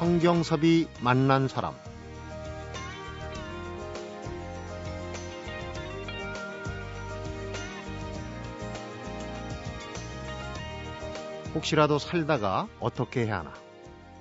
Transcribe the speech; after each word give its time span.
성경섭이 0.00 0.88
만난 1.02 1.46
사람 1.46 1.74
혹시라도 11.54 11.98
살다가 11.98 12.66
어떻게 12.80 13.26
해야 13.26 13.40
하나 13.40 13.52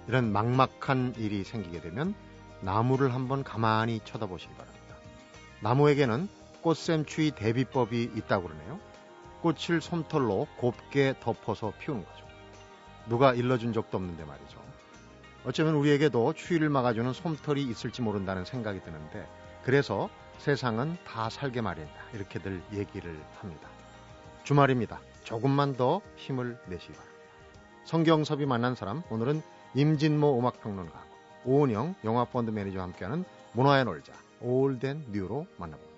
이런 0.09 0.33
막막한 0.33 1.13
일이 1.15 1.45
생기게 1.45 1.79
되면 1.79 2.13
나무를 2.59 3.13
한번 3.13 3.45
가만히 3.45 4.01
쳐다보시기 4.03 4.53
바랍니다. 4.55 4.95
나무에게는 5.61 6.27
꽃샘추위 6.61 7.31
대비법이 7.31 8.11
있다고 8.17 8.49
그러네요. 8.49 8.81
꽃을 9.41 9.79
솜털로 9.79 10.49
곱게 10.57 11.13
덮어서 11.21 11.71
피우는 11.79 12.03
거죠. 12.03 12.25
누가 13.07 13.33
일러준 13.33 13.71
적도 13.71 13.95
없는데 13.95 14.25
말이죠. 14.25 14.68
어쩌면 15.45 15.75
우리에게도 15.75 16.33
추위를 16.33 16.69
막아주는 16.69 17.11
솜털이 17.13 17.63
있을지 17.63 18.01
모른다는 18.01 18.45
생각이 18.45 18.81
드는데 18.83 19.27
그래서 19.63 20.09
세상은 20.37 20.97
다 21.05 21.29
살게 21.29 21.61
마련이다 21.61 21.93
이렇게들 22.13 22.61
얘기를 22.73 23.19
합니다. 23.39 23.67
주말입니다. 24.43 24.99
조금만 25.23 25.75
더 25.75 26.01
힘을 26.15 26.57
내시기 26.67 26.93
바랍니다. 26.93 27.19
성경섭이 27.85 28.45
만난 28.45 28.75
사람 28.75 29.03
오늘은 29.09 29.41
임진모 29.75 30.39
음악평론가 30.39 31.03
오은영 31.45 31.95
영화펀드 32.03 32.51
매니저와 32.51 32.83
함께하는 32.85 33.25
문화의 33.53 33.85
놀자 33.85 34.13
올덴 34.41 35.05
뉴로 35.11 35.47
만나봅니다. 35.57 35.89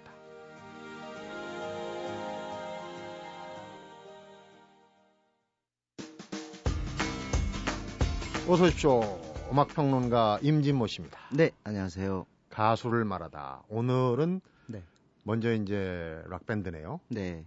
어서 8.47 8.65
오십시오. 8.65 9.30
음악평론가 9.51 10.39
임진모 10.41 10.87
씨입니다. 10.87 11.19
네, 11.35 11.51
안녕하세요. 11.65 12.25
가수를 12.49 13.03
말하다. 13.03 13.63
오늘은 13.67 14.39
네. 14.67 14.81
먼저 15.25 15.51
이제 15.53 16.21
락밴드네요. 16.27 17.01
네. 17.09 17.45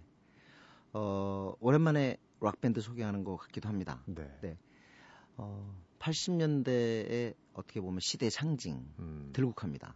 어, 0.93 1.55
오랜만에 1.59 2.17
락밴드 2.41 2.79
소개하는 2.79 3.23
것 3.23 3.37
같기도 3.37 3.69
합니다. 3.69 4.03
네. 4.05 4.29
네. 4.41 4.55
어, 5.37 5.75
80년대에 5.97 7.33
어떻게 7.53 7.81
보면 7.81 7.99
시대 8.03 8.29
상징, 8.29 8.87
음, 8.99 9.31
들국화입니다. 9.33 9.95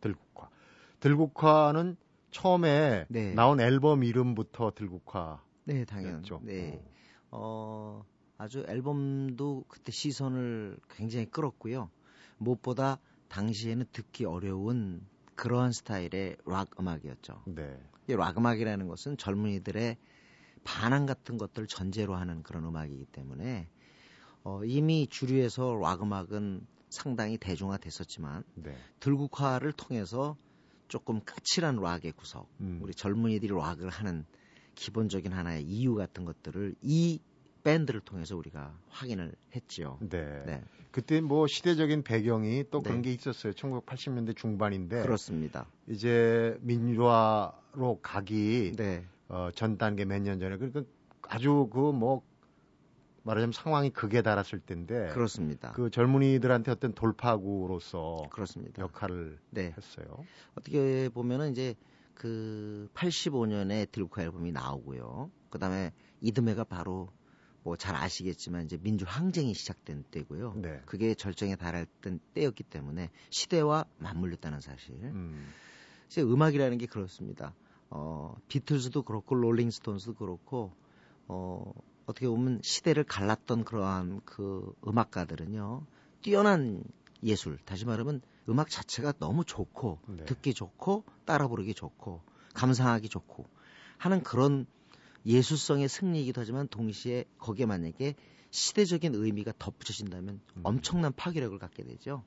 들국화. 0.00 0.50
들국화는 0.98 1.96
처음에 2.32 3.06
네. 3.08 3.32
나온 3.32 3.60
앨범 3.60 4.02
이름부터 4.02 4.72
들국화. 4.74 5.40
네, 5.62 5.84
당연. 5.84 6.24
네. 6.42 6.84
어, 7.30 8.04
아주 8.38 8.64
앨범도 8.68 9.64
그때 9.68 9.92
시선을 9.92 10.78
굉장히 10.90 11.26
끌었고요. 11.26 11.90
무엇보다 12.38 12.98
당시에는 13.28 13.86
듣기 13.92 14.24
어려운 14.24 15.06
그러한 15.34 15.72
스타일의 15.72 16.36
락 16.46 16.78
음악이었죠. 16.78 17.42
네. 17.46 17.78
이락 18.06 18.38
음악이라는 18.38 18.88
것은 18.88 19.16
젊은이들의 19.16 19.96
반항 20.64 21.06
같은 21.06 21.38
것들을 21.38 21.68
전제로 21.68 22.16
하는 22.16 22.42
그런 22.42 22.64
음악이기 22.64 23.06
때문에 23.06 23.68
어, 24.44 24.64
이미 24.64 25.06
주류에서 25.06 25.74
락 25.74 26.02
음악은 26.02 26.66
상당히 26.88 27.36
대중화됐었지만 27.36 28.44
네. 28.54 28.76
들국화를 29.00 29.72
통해서 29.72 30.36
조금 30.88 31.20
까칠한 31.24 31.76
락의 31.76 32.12
구석, 32.12 32.48
음. 32.60 32.78
우리 32.82 32.94
젊은이들이 32.94 33.52
락을 33.52 33.88
하는 33.88 34.24
기본적인 34.76 35.32
하나의 35.32 35.64
이유 35.64 35.94
같은 35.94 36.24
것들을 36.24 36.76
이 36.82 37.20
밴드를 37.66 38.00
통해서 38.00 38.36
우리가 38.36 38.78
확인을 38.90 39.34
했지요. 39.54 39.98
네. 40.00 40.42
네, 40.46 40.62
그때 40.92 41.20
뭐 41.20 41.48
시대적인 41.48 42.04
배경이 42.04 42.64
또 42.70 42.80
그런 42.80 43.02
네. 43.02 43.08
게 43.08 43.14
있었어요. 43.14 43.52
1980년대 43.54 44.36
중반인데 44.36 45.02
그렇습니다. 45.02 45.66
이제 45.88 46.56
민주화로 46.60 47.98
가기 48.02 48.72
네, 48.76 49.04
어, 49.28 49.50
전 49.52 49.78
단계 49.78 50.04
몇 50.04 50.20
년 50.22 50.38
전에 50.38 50.56
그러니까 50.56 50.82
아주 51.22 51.68
그 51.72 51.90
뭐 51.92 52.22
말하자면 53.24 53.52
상황이 53.52 53.90
극에 53.90 54.22
달았을 54.22 54.60
때인데 54.60 55.08
그렇습니다. 55.08 55.72
그 55.72 55.90
젊은이들한테 55.90 56.70
어떤 56.70 56.92
돌파구로서 56.94 58.28
그렇습니다. 58.30 58.80
역할을 58.80 59.40
네. 59.50 59.74
했어요. 59.76 60.24
어떻게 60.54 61.08
보면은 61.08 61.50
이제 61.50 61.74
그 62.14 62.88
85년에 62.94 63.90
들국화 63.90 64.22
앨범이 64.22 64.52
나오고요. 64.52 65.32
그다음에 65.50 65.90
이듬해가 66.20 66.62
바로 66.64 67.08
뭐 67.66 67.74
잘 67.74 67.96
아시겠지만 67.96 68.64
이제 68.64 68.78
민주 68.78 69.04
항쟁이 69.08 69.52
시작된 69.52 70.04
때고요. 70.12 70.54
네. 70.54 70.80
그게 70.86 71.14
절정에 71.14 71.56
달했던 71.56 72.20
때였기 72.32 72.62
때문에 72.62 73.10
시대와 73.30 73.84
맞물렸다는 73.98 74.60
사실. 74.60 74.94
음. 75.02 75.52
이제 76.06 76.22
음악이라는 76.22 76.78
게 76.78 76.86
그렇습니다. 76.86 77.54
어, 77.90 78.36
비틀즈도 78.46 79.02
그렇고 79.02 79.34
롤링스톤스도 79.34 80.14
그렇고 80.14 80.72
어, 81.26 81.72
어떻게 82.06 82.28
보면 82.28 82.60
시대를 82.62 83.02
갈랐던 83.02 83.64
그러한 83.64 84.20
그 84.24 84.72
음악가들은요. 84.86 85.84
뛰어난 86.22 86.84
예술, 87.24 87.58
다시 87.64 87.84
말하면 87.84 88.22
음악 88.48 88.70
자체가 88.70 89.14
너무 89.18 89.44
좋고 89.44 89.98
네. 90.06 90.24
듣기 90.24 90.54
좋고 90.54 91.02
따라 91.24 91.48
부르기 91.48 91.74
좋고 91.74 92.22
감상하기 92.54 93.08
좋고 93.08 93.44
하는 93.98 94.22
그런 94.22 94.66
예술성의 95.26 95.88
승리이기도 95.88 96.40
하지만 96.40 96.68
동시에 96.68 97.24
거기에 97.38 97.66
만약에 97.66 98.14
시대적인 98.50 99.14
의미가 99.14 99.52
덧붙여진다면 99.58 100.40
음. 100.56 100.60
엄청난 100.62 101.12
파괴력을 101.12 101.58
갖게 101.58 101.82
되죠. 101.82 102.24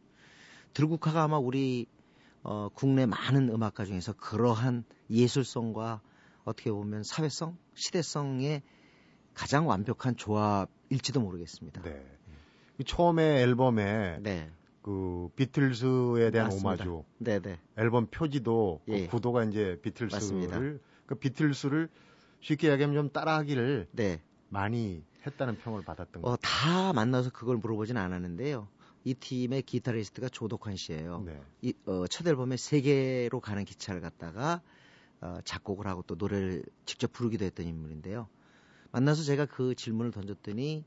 들국화가 0.74 1.24
아마 1.24 1.38
우리 1.38 1.88
어, 2.44 2.70
국내 2.74 3.06
많은 3.06 3.50
음악가 3.50 3.86
중에서 3.86 4.14
그러한 4.14 4.84
예술성과 5.10 6.02
어떻게 6.44 6.72
보면 6.72 7.04
사회성, 7.04 7.58
시대성의 7.74 8.62
가장 9.34 9.68
완벽한 9.68 10.16
조합일지도 10.16 11.22
모르겠습니다. 11.22 11.82
네. 11.82 12.06
이 12.78 12.84
처음에 12.84 13.42
앨범에 13.42 14.20
네, 14.22 14.52
그 14.82 15.30
비틀즈에 15.36 16.32
대한 16.32 16.48
맞습니다. 16.48 16.70
오마주 16.70 17.04
네, 17.18 17.40
네. 17.40 17.60
앨범 17.78 18.08
표지도 18.08 18.82
그 18.86 18.92
예. 18.94 19.08
구도가 19.08 19.44
이제 19.44 19.80
비틀스를 19.82 20.80
그 21.06 21.16
비틀스를 21.16 21.90
쉽게 22.42 22.68
이야기하면 22.68 22.96
좀 22.96 23.10
따라하기를 23.12 23.88
네. 23.92 24.22
많이 24.50 25.04
했다는 25.26 25.58
평을 25.60 25.84
받았던 25.84 26.24
어, 26.24 26.32
거. 26.32 26.38
다 26.38 26.94
만나서 26.94 27.32
그걸 27.32 27.58
물어보진 27.58 27.98
않았는데요. 27.98 28.68
이 29.04 29.14
팀의 29.14 29.64
기타리스트가 29.64 30.30
조덕환 30.30 30.76
씨예요. 30.76 31.24
네. 31.26 31.42
이, 31.62 31.74
어, 31.86 32.06
첫 32.08 32.28
앨범에 32.28 32.58
세계로 32.58 33.40
가는 33.40 33.64
기차를 33.66 34.02
갖다가 34.02 34.62
어, 35.22 35.40
작곡을 35.44 35.88
하고 35.88 36.02
또 36.04 36.16
노래를 36.16 36.64
직접 36.86 37.12
부르기도 37.12 37.46
했던 37.46 37.66
인물인데요. 37.66 38.28
만나서 38.92 39.24
제가 39.24 39.46
그 39.46 39.76
질문을 39.76 40.12
던졌더니 40.12 40.86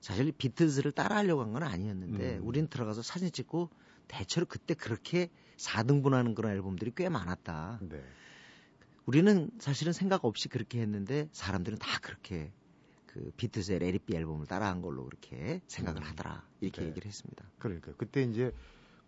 사실 0.00 0.32
비틀즈를 0.32 0.92
따라하려고 0.92 1.42
한 1.42 1.52
건 1.52 1.62
아니었는데 1.62 2.38
음. 2.38 2.46
우린 2.46 2.68
들어가서 2.68 3.02
사진 3.02 3.30
찍고 3.30 3.70
대체로 4.08 4.44
그때 4.46 4.74
그렇게 4.74 5.30
4등분하는 5.56 6.34
그런 6.34 6.52
앨범들이 6.52 6.92
꽤 6.96 7.08
많았다. 7.08 7.78
네. 7.82 8.02
우리는 9.06 9.50
사실은 9.58 9.92
생각 9.92 10.24
없이 10.24 10.48
그렇게 10.48 10.80
했는데 10.80 11.28
사람들은 11.32 11.78
다 11.78 11.98
그렇게 12.00 12.52
그 13.06 13.30
비틀즈의 13.36 13.78
레리비 13.78 14.16
앨범을 14.16 14.46
따라한 14.46 14.82
걸로 14.82 15.04
그렇게 15.04 15.60
생각을 15.66 16.02
음. 16.02 16.06
하더라. 16.06 16.46
이렇게 16.60 16.80
네. 16.80 16.88
얘기를 16.88 17.06
했습니다. 17.06 17.44
그러니까 17.58 17.92
그때 17.96 18.22
이제 18.22 18.52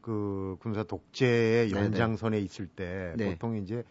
그 0.01 0.57
군사 0.61 0.85
독재의 0.85 1.71
네네. 1.71 1.85
연장선에 1.87 2.39
있을 2.41 2.69
때 2.69 3.15
네. 3.17 3.33
보통 3.33 3.57
이제 3.57 3.83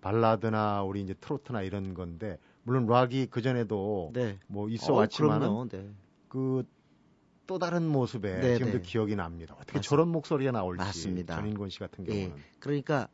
발라드나 0.00 0.82
우리 0.82 1.02
이제 1.02 1.14
트로트나 1.14 1.62
이런 1.62 1.94
건데 1.94 2.38
물론 2.64 2.86
락이 2.86 3.28
그 3.30 3.42
전에도 3.42 4.10
네. 4.12 4.38
뭐 4.48 4.68
있어 4.68 4.94
어, 4.94 4.96
왔지만은 4.96 5.40
그럼요. 5.40 5.68
네. 5.68 5.90
그또 6.28 7.58
다른 7.60 7.86
모습에 7.86 8.40
네, 8.40 8.54
지금도 8.56 8.78
네. 8.78 8.82
기억이 8.82 9.14
납니다. 9.14 9.54
어떻게 9.54 9.74
맞습니다. 9.78 9.88
저런 9.88 10.08
목소리가 10.08 10.50
나올지 10.50 10.82
맞습니다. 10.82 11.36
전인권 11.36 11.68
씨 11.68 11.78
같은 11.78 12.06
예. 12.08 12.24
경우는 12.24 12.42
그러니까 12.58 13.08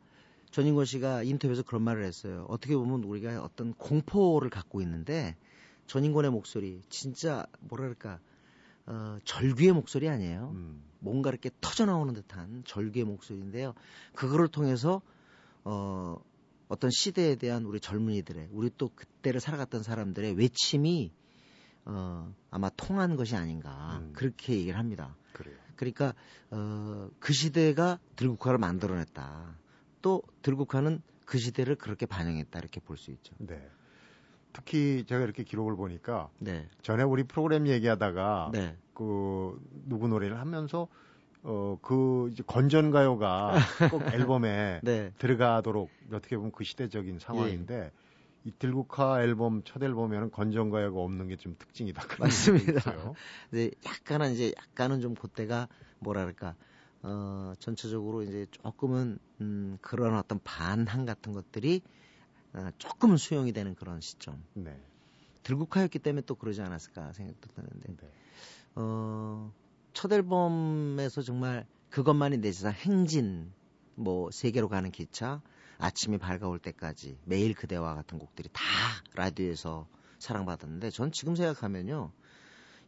전인권 0.51 0.85
씨가 0.85 1.23
인터뷰에서 1.23 1.63
그런 1.63 1.81
말을 1.83 2.03
했어요. 2.03 2.45
어떻게 2.49 2.75
보면 2.75 3.03
우리가 3.03 3.43
어떤 3.43 3.73
공포를 3.73 4.49
갖고 4.49 4.81
있는데 4.81 5.35
전인권의 5.87 6.31
목소리 6.31 6.81
진짜 6.89 7.45
뭐랄까 7.61 8.19
어, 8.85 9.17
절규의 9.25 9.73
목소리 9.73 10.07
아니에요. 10.07 10.51
음, 10.53 10.81
뭔가 10.99 11.29
이렇게 11.29 11.49
터져 11.61 11.85
나오는 11.85 12.13
듯한 12.13 12.63
절규의 12.65 13.05
목소리인데요. 13.05 13.73
그거를 14.13 14.47
통해서 14.47 15.01
어, 15.63 16.17
어떤 16.69 16.89
시대에 16.89 17.35
대한 17.35 17.65
우리 17.65 17.79
젊은이들의 17.79 18.49
우리 18.51 18.69
또 18.77 18.89
그때를 18.95 19.39
살아갔던 19.39 19.83
사람들의 19.83 20.33
외침이 20.33 21.11
어, 21.85 22.33
아마 22.49 22.69
통한 22.69 23.15
것이 23.15 23.35
아닌가 23.35 23.99
음. 24.01 24.13
그렇게 24.13 24.53
얘기를 24.53 24.77
합니다. 24.77 25.15
그래요. 25.33 25.55
그러니까 25.75 26.13
어, 26.51 27.09
그 27.19 27.33
시대가 27.33 27.99
들국화를 28.15 28.57
만들어냈다. 28.57 29.55
또 30.01 30.21
들국화는 30.41 31.01
그 31.25 31.37
시대를 31.37 31.75
그렇게 31.75 32.05
반영했다 32.05 32.59
이렇게 32.59 32.79
볼 32.79 32.97
수 32.97 33.11
있죠. 33.11 33.35
네. 33.39 33.61
특히 34.53 35.03
제가 35.07 35.23
이렇게 35.23 35.43
기록을 35.43 35.75
보니까 35.75 36.29
네, 36.39 36.67
전에 36.81 37.03
우리 37.03 37.23
프로그램 37.23 37.67
얘기하다가 37.67 38.49
네, 38.53 38.75
그 38.93 39.59
누구 39.85 40.07
노래를 40.07 40.39
하면서 40.39 40.87
어, 41.43 41.77
그 41.81 42.29
이제 42.31 42.43
건전 42.47 42.89
가요가 42.89 43.53
꼭 43.91 44.01
앨범에 44.13 44.79
네. 44.83 45.11
들어가도록 45.19 45.89
어떻게 46.11 46.37
보면 46.37 46.51
그 46.51 46.63
시대적인 46.63 47.19
상황인데 47.19 47.75
예. 47.75 47.91
이 48.45 48.51
들국화 48.57 49.21
앨범 49.21 49.61
첫 49.63 49.83
앨범에는 49.83 50.31
건전 50.31 50.69
가요가 50.71 51.01
없는 51.01 51.27
게 51.27 51.35
좀 51.35 51.55
특징이다. 51.59 52.01
맞습니다. 52.17 53.13
이제 53.51 53.69
약간은 53.85 54.31
이제 54.33 54.53
약간은 54.57 55.01
좀 55.01 55.13
그때가 55.13 55.67
뭐랄까 55.99 56.55
어 57.03 57.53
전체적으로 57.59 58.23
이제 58.23 58.47
조금은 58.51 59.19
음 59.41 59.77
그런 59.81 60.15
어떤 60.15 60.39
반항 60.43 61.05
같은 61.05 61.33
것들이 61.33 61.81
어, 62.53 62.69
조금은 62.77 63.17
수용이 63.17 63.53
되는 63.53 63.75
그런 63.75 64.01
시점. 64.01 64.43
네. 64.53 64.79
들국화였기 65.43 65.99
때문에 65.99 66.23
또 66.25 66.35
그러지 66.35 66.61
않았을까 66.61 67.13
생각도 67.13 67.49
드는데 67.53 67.95
네. 67.95 68.11
어, 68.75 69.51
첫 69.93 70.11
앨범에서 70.11 71.21
정말 71.21 71.65
그것만이 71.89 72.37
내 72.37 72.51
세상 72.51 72.73
행진, 72.73 73.51
뭐, 73.95 74.29
세계로 74.29 74.69
가는 74.69 74.91
기차, 74.91 75.41
아침이 75.79 76.17
밝아올 76.17 76.59
때까지, 76.59 77.17
매일 77.25 77.53
그대와 77.55 77.95
같은 77.95 78.19
곡들이 78.19 78.49
다 78.53 78.61
라디오에서 79.15 79.87
사랑받았는데, 80.19 80.91
전 80.91 81.11
지금 81.11 81.35
생각하면요, 81.35 82.11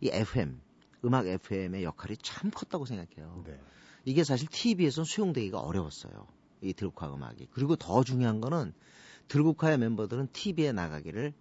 이 0.01 0.09
FM, 0.11 0.61
음악 1.05 1.27
FM의 1.27 1.83
역할이 1.83 2.17
참 2.17 2.51
컸다고 2.51 2.85
생각해요. 2.85 3.43
네. 3.45 3.59
이게 4.05 4.23
사실 4.23 4.47
TV에서 4.49 5.03
수용되기가 5.03 5.59
어려웠어요. 5.59 6.27
이 6.61 6.73
들국화 6.73 7.13
음악이. 7.13 7.47
그리고 7.51 7.75
더 7.75 8.03
중요한 8.03 8.41
거는 8.41 8.73
들국화의 9.27 9.77
멤버들은 9.77 10.29
TV에 10.33 10.71
나가기를 10.71 11.33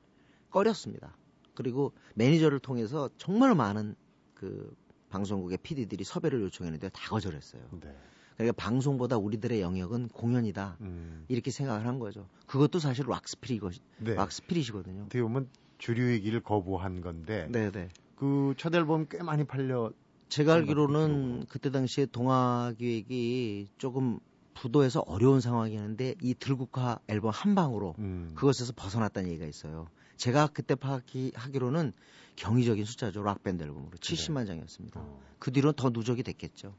꺼렸습니다. 0.50 1.16
그리고 1.54 1.92
매니저를 2.14 2.60
통해서 2.60 3.10
정말 3.18 3.54
많은 3.54 3.96
그 4.34 4.76
방송국의 5.10 5.58
PD들이 5.62 6.04
섭외를 6.04 6.40
요청했는데 6.42 6.90
다 6.90 7.08
거절했어요. 7.10 7.62
네. 7.80 7.94
그러니까 8.36 8.52
방송보다 8.62 9.16
우리들의 9.18 9.60
영역은 9.60 10.08
공연이다. 10.08 10.76
음. 10.82 11.24
이렇게 11.28 11.50
생각을 11.50 11.86
한 11.86 11.98
거죠. 11.98 12.28
그것도 12.46 12.78
사실 12.78 13.04
락스피릿, 13.08 13.62
네. 13.98 14.14
락스피릿이거든요. 14.14 15.02
어떻게 15.02 15.20
보면 15.22 15.48
주류의 15.78 16.20
길을 16.20 16.40
거부한 16.42 17.00
건데 17.00 17.48
네, 17.50 17.70
네. 17.72 17.88
그 18.14 18.54
첫 18.56 18.74
앨범 18.74 19.06
꽤 19.08 19.22
많이 19.22 19.44
팔려 19.44 19.92
제가 20.28 20.54
알기로는 20.54 21.46
그때 21.48 21.70
당시에 21.70 22.06
동화 22.06 22.72
기획이 22.78 23.68
조금 23.78 24.18
부도에서 24.54 25.00
어려운 25.06 25.40
상황이었는데 25.40 26.16
이 26.22 26.34
들국화 26.34 26.98
앨범 27.06 27.30
한 27.30 27.54
방으로 27.54 27.94
음. 27.98 28.32
그것에서 28.34 28.72
벗어났다는 28.76 29.30
얘기가 29.30 29.46
있어요. 29.46 29.86
제가 30.16 30.48
그때 30.48 30.74
파악하기로는 30.74 31.92
경이적인 32.36 32.84
숫자죠. 32.84 33.22
락밴드 33.22 33.62
앨범으로 33.62 33.92
70만 33.98 34.46
장이었습니다. 34.46 35.00
어. 35.00 35.20
그 35.38 35.52
뒤로는 35.52 35.74
더 35.76 35.90
누적이 35.90 36.24
됐겠죠. 36.24 36.74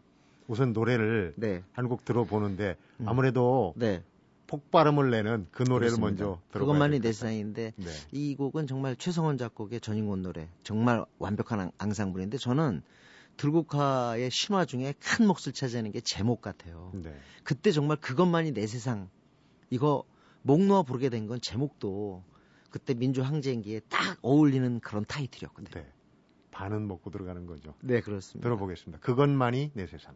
우선 0.47 0.73
노래를 0.73 1.33
네. 1.37 1.63
한곡 1.71 2.03
들어보는데 2.05 2.75
음. 2.99 3.07
아무래도 3.07 3.73
네. 3.77 4.03
폭발음을 4.47 5.11
내는 5.11 5.47
그 5.51 5.63
노래를 5.63 5.95
그렇습니다. 5.95 6.01
먼저 6.25 6.41
들어봐야 6.51 6.59
그것만이 6.65 6.91
될 6.99 7.01
내. 7.01 7.13
세상인데 7.13 7.73
네. 7.77 7.85
이 8.11 8.35
곡은 8.35 8.67
정말 8.67 8.95
최성원 8.95 9.37
작곡의 9.37 9.79
전인권 9.79 10.21
노래 10.23 10.49
정말 10.63 11.05
완벽한 11.19 11.59
앙- 11.59 11.71
앙상블인데 11.77 12.37
저는 12.39 12.81
들국화의 13.39 14.29
신화 14.31 14.65
중에 14.65 14.93
큰 14.99 15.25
몫을 15.25 15.53
차지하는 15.53 15.91
게 15.91 16.01
제목 16.01 16.41
같아요. 16.41 16.91
네. 16.93 17.15
그때 17.43 17.71
정말 17.71 17.97
그것만이 17.97 18.51
내 18.51 18.67
세상 18.67 19.09
이거 19.69 20.03
목 20.41 20.61
놓아 20.61 20.83
부르게 20.83 21.09
된 21.09 21.27
건 21.27 21.39
제목도 21.41 22.23
그때 22.69 22.93
민주항쟁기에 22.93 23.81
딱 23.89 24.19
어울리는 24.21 24.79
그런 24.81 25.05
타이틀이었거든요. 25.05 25.71
네. 25.73 25.91
반은 26.51 26.87
먹고 26.87 27.09
들어가는 27.11 27.45
거죠. 27.45 27.73
네, 27.81 28.01
그렇습니다. 28.01 28.45
들어보겠습니다. 28.47 28.99
그것만이 28.99 29.71
내 29.73 29.87
세상. 29.87 30.15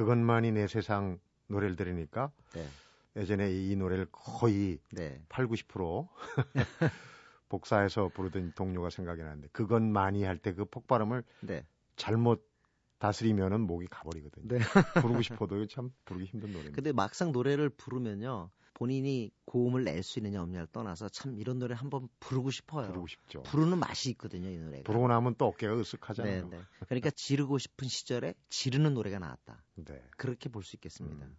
그것만이 0.00 0.52
내 0.52 0.66
세상 0.66 1.18
노래를 1.48 1.76
들으니까 1.76 2.32
네, 2.54 2.66
예전에 3.16 3.52
이 3.52 3.76
노래를 3.76 4.06
거의 4.10 4.78
네, 4.92 5.20
8, 5.28 5.46
90% 5.46 6.08
복사해서 7.50 8.08
부르던 8.08 8.52
동료가 8.54 8.88
생각이 8.88 9.20
나는데 9.22 9.48
그것만이 9.52 10.24
할 10.24 10.38
때 10.38 10.54
그 10.54 10.64
폭발음을 10.64 11.22
네, 11.40 11.66
잘못 11.96 12.48
다스리면은 12.98 13.60
목이 13.62 13.88
가버리거든요. 13.88 14.48
네. 14.48 14.58
부르고 15.02 15.20
싶어도 15.20 15.66
참 15.66 15.92
부르기 16.06 16.24
힘든 16.26 16.48
노래입니다. 16.52 16.76
근데 16.76 16.92
막상 16.92 17.30
노래를 17.32 17.68
부르면요 17.68 18.48
본인이 18.80 19.30
고음을 19.44 19.84
낼 19.84 20.02
수 20.02 20.18
있느냐 20.20 20.40
없느냐를 20.40 20.66
떠나서 20.72 21.10
참 21.10 21.36
이런 21.36 21.58
노래 21.58 21.74
한번 21.74 22.08
부르고 22.18 22.50
싶어요. 22.50 22.86
부르고 22.86 23.06
싶죠. 23.08 23.42
부르는 23.42 23.76
맛이 23.78 24.08
있거든요 24.12 24.48
이 24.48 24.56
노래가. 24.56 24.84
부르고 24.84 25.06
나면 25.06 25.34
또 25.36 25.48
어깨가 25.48 25.74
네, 25.74 25.82
으쓱하잖아요. 25.82 26.48
네. 26.48 26.60
그러니까 26.86 27.10
지르고 27.10 27.58
싶은 27.58 27.88
시절에 27.88 28.32
지르는 28.48 28.94
노래가 28.94 29.18
나왔다. 29.18 29.62
네. 29.74 30.02
그렇게 30.16 30.48
볼 30.48 30.62
수 30.64 30.76
있겠습니다. 30.76 31.26
음. 31.26 31.36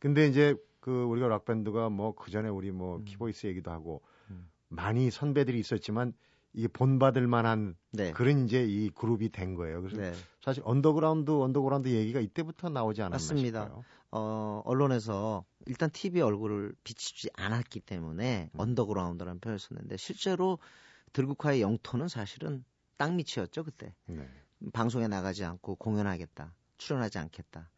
근데 0.00 0.26
이제 0.26 0.56
그 0.80 1.04
우리가 1.04 1.28
락 1.28 1.44
밴드가 1.44 1.90
뭐 1.90 2.12
그 2.12 2.32
전에 2.32 2.48
우리 2.48 2.72
뭐 2.72 2.96
음. 2.96 3.04
키보이스 3.04 3.46
얘기도 3.46 3.70
하고 3.70 4.02
음. 4.30 4.50
많이 4.68 5.12
선배들이 5.12 5.60
있었지만 5.60 6.12
이게 6.52 6.68
본받을 6.68 7.26
만한 7.26 7.76
네. 7.92 8.12
그런 8.12 8.44
이제 8.44 8.64
이 8.64 8.90
그룹이 8.90 9.30
된 9.30 9.54
거예요. 9.54 9.82
그래서 9.82 10.00
네. 10.00 10.12
사실 10.42 10.62
언더그라운드 10.64 11.30
언더그라운드 11.30 11.88
얘기가 11.88 12.20
이때부터 12.20 12.68
나오지 12.68 13.02
않았나 13.02 13.14
맞습니다. 13.14 13.64
싶어요. 13.64 13.84
어, 14.12 14.62
언론에서 14.64 15.44
일단 15.66 15.90
TV 15.90 16.20
얼굴을 16.20 16.74
비치지 16.82 17.30
않았기 17.34 17.80
때문에 17.80 18.50
음. 18.52 18.60
언더그라운드라는 18.60 19.40
표현을 19.40 19.58
썼는데 19.58 19.96
실제로 19.96 20.58
들국화의 21.12 21.60
영토는 21.60 22.08
사실은 22.08 22.64
땅 22.96 23.16
밑이었죠 23.16 23.64
그때 23.64 23.94
네. 24.06 24.28
방송에 24.72 25.08
나가지 25.08 25.44
않고 25.44 25.76
공연하겠다 25.76 26.54
출연하지 26.78 27.18
않겠다 27.18 27.70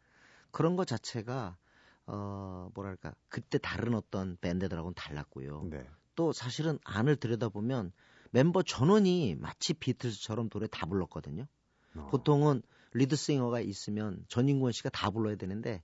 그런 0.51 0.75
것 0.75 0.87
자체가 0.87 1.57
어 2.05 2.69
뭐랄까 2.73 3.15
그때 3.29 3.57
다른 3.57 3.93
어떤 3.93 4.37
밴드들하고는 4.41 4.93
달랐고요 4.95 5.67
네. 5.69 5.87
또 6.15 6.33
사실은 6.33 6.77
안을 6.83 7.15
들여다보면 7.15 7.91
멤버 8.33 8.63
전원이 8.63 9.35
마치 9.35 9.73
비틀즈처럼 9.75 10.49
노래 10.49 10.65
다 10.67 10.87
불렀거든요 10.87 11.45
어. 11.95 12.07
보통은 12.09 12.63
리드싱어가 12.93 13.59
있으면 13.61 14.25
전인권 14.27 14.71
씨가 14.71 14.89
다 14.89 15.11
불러야 15.11 15.35
되는데 15.35 15.83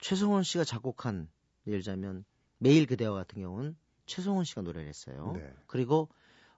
최성원 0.00 0.42
씨가 0.42 0.64
작곡한 0.64 1.28
예를 1.66 1.80
들자면 1.80 2.24
매일 2.58 2.86
그대와 2.86 3.14
같은 3.14 3.40
경우는 3.40 3.76
최성원 4.04 4.44
씨가 4.44 4.60
노래를 4.62 4.86
했어요. 4.88 5.32
네. 5.34 5.52
그리고 5.66 6.08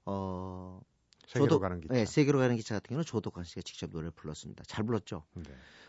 어 0.04 0.80
세계로 1.26 1.46
조덕- 1.46 1.60
가는 1.60 1.80
기차. 1.80 1.94
네, 1.94 2.04
세계로 2.04 2.38
가는 2.40 2.56
기차 2.56 2.74
같은 2.74 2.88
경우는 2.90 3.04
조덕환 3.04 3.44
씨가 3.44 3.62
직접 3.62 3.90
노래를 3.90 4.10
불렀습니다. 4.12 4.64
잘 4.66 4.84
불렀죠. 4.84 5.24
네. 5.34 5.42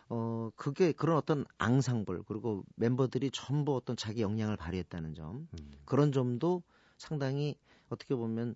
어 0.09 0.49
그게 0.55 0.91
그런 0.91 1.17
어떤 1.17 1.45
앙상블 1.57 2.23
그리고 2.27 2.63
멤버들이 2.75 3.29
전부 3.31 3.75
어떤 3.75 3.95
자기 3.97 4.21
역량을 4.21 4.57
발휘했다는 4.57 5.13
점 5.15 5.47
음. 5.53 5.71
그런 5.85 6.11
점도 6.11 6.63
상당히 6.97 7.55
어떻게 7.89 8.15
보면 8.15 8.55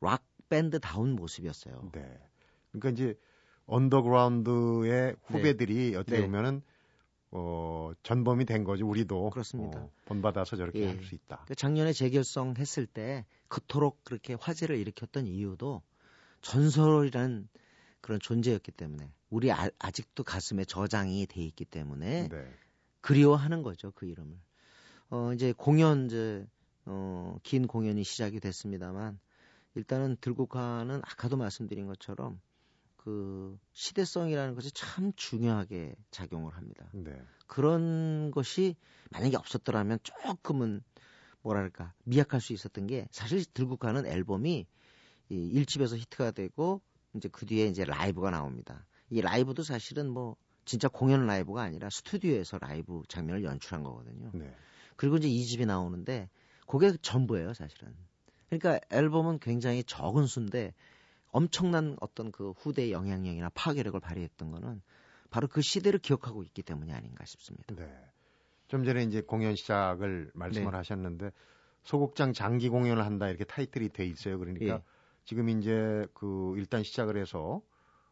락 0.00 0.24
밴드 0.48 0.80
다운 0.80 1.14
모습이었어요. 1.14 1.90
네. 1.92 2.18
그러니까 2.72 2.90
이제 2.90 3.18
언더그라운드의 3.66 5.16
후배들이 5.24 5.94
어떻게 5.94 6.18
네. 6.18 6.22
보면은 6.22 6.62
어 7.30 7.92
전범이 8.02 8.46
된 8.46 8.64
거죠. 8.64 8.88
우리도 8.88 9.30
그렇습니다. 9.30 9.80
어, 9.80 9.90
본받아서 10.06 10.56
저렇게 10.56 10.80
예. 10.80 10.86
할수 10.88 11.14
있다. 11.14 11.44
그 11.46 11.54
작년에 11.54 11.92
재결성했을 11.92 12.86
때 12.86 13.26
그토록 13.48 14.02
그렇게 14.04 14.34
화제를 14.34 14.78
일으켰던 14.78 15.26
이유도 15.26 15.82
전설이라는 16.40 17.48
그런 18.00 18.20
존재였기 18.20 18.72
때문에 18.72 19.12
우리 19.28 19.52
아, 19.52 19.68
아직도 19.78 20.24
가슴에 20.24 20.64
저장이 20.64 21.26
돼 21.26 21.42
있기 21.42 21.66
때문에 21.66 22.28
네. 22.28 22.54
그리워하는 23.02 23.62
거죠 23.62 23.92
그 23.94 24.06
이름을. 24.06 24.34
어 25.10 25.32
이제 25.34 25.52
공연 25.52 26.06
이제 26.06 26.46
어긴 26.86 27.66
공연이 27.66 28.04
시작이 28.04 28.40
됐습니다만 28.40 29.18
일단은 29.78 30.16
들국화는 30.20 31.02
아까도 31.04 31.36
말씀드린 31.36 31.86
것처럼 31.86 32.40
그 32.96 33.56
시대성이라는 33.72 34.56
것이 34.56 34.72
참 34.72 35.12
중요하게 35.14 35.94
작용을 36.10 36.56
합니다. 36.56 36.90
네. 36.92 37.16
그런 37.46 38.32
것이 38.32 38.74
만약에 39.10 39.36
없었더라면 39.36 40.00
조금은 40.02 40.82
뭐랄까 41.42 41.94
미약할 42.02 42.40
수 42.40 42.52
있었던 42.52 42.88
게 42.88 43.06
사실 43.12 43.44
들국화는 43.44 44.04
앨범이 44.04 44.66
이 45.28 45.62
1집에서 45.62 45.96
히트가 45.96 46.32
되고 46.32 46.82
이제 47.14 47.28
그 47.28 47.46
뒤에 47.46 47.68
이제 47.68 47.84
라이브가 47.84 48.32
나옵니다. 48.32 48.84
이 49.10 49.20
라이브도 49.20 49.62
사실은 49.62 50.10
뭐 50.10 50.36
진짜 50.64 50.88
공연 50.88 51.24
라이브가 51.24 51.62
아니라 51.62 51.88
스튜디오에서 51.88 52.58
라이브 52.58 53.02
장면을 53.06 53.44
연출한 53.44 53.84
거거든요. 53.84 54.32
네. 54.34 54.52
그리고 54.96 55.18
이제 55.18 55.28
2집이 55.28 55.66
나오는데 55.66 56.28
그게 56.66 56.96
전부예요, 57.00 57.54
사실은. 57.54 57.94
그러니까 58.48 58.80
앨범은 58.90 59.38
굉장히 59.40 59.84
적은 59.84 60.26
수인데 60.26 60.72
엄청난 61.30 61.96
어떤 62.00 62.32
그 62.32 62.52
후대의 62.52 62.92
영향력이나 62.92 63.50
파괴력을 63.54 63.98
발휘했던 64.00 64.50
거는 64.50 64.80
바로 65.30 65.46
그 65.46 65.60
시대를 65.60 65.98
기억하고 65.98 66.42
있기 66.42 66.62
때문이 66.62 66.92
아닌가 66.92 67.24
싶습니다. 67.24 67.74
네. 67.74 67.86
좀 68.68 68.84
전에 68.84 69.02
이제 69.02 69.20
공연 69.20 69.54
시작을 69.54 70.30
말씀을 70.34 70.72
네. 70.72 70.76
하셨는데 70.76 71.30
소극장 71.82 72.32
장기 72.32 72.68
공연을 72.68 73.04
한다 73.04 73.28
이렇게 73.28 73.44
타이틀이 73.44 73.90
돼 73.90 74.06
있어요. 74.06 74.38
그러니까 74.38 74.66
예. 74.66 74.82
지금 75.24 75.48
이제 75.48 76.06
그 76.14 76.54
일단 76.56 76.82
시작을 76.82 77.16
해서 77.16 77.62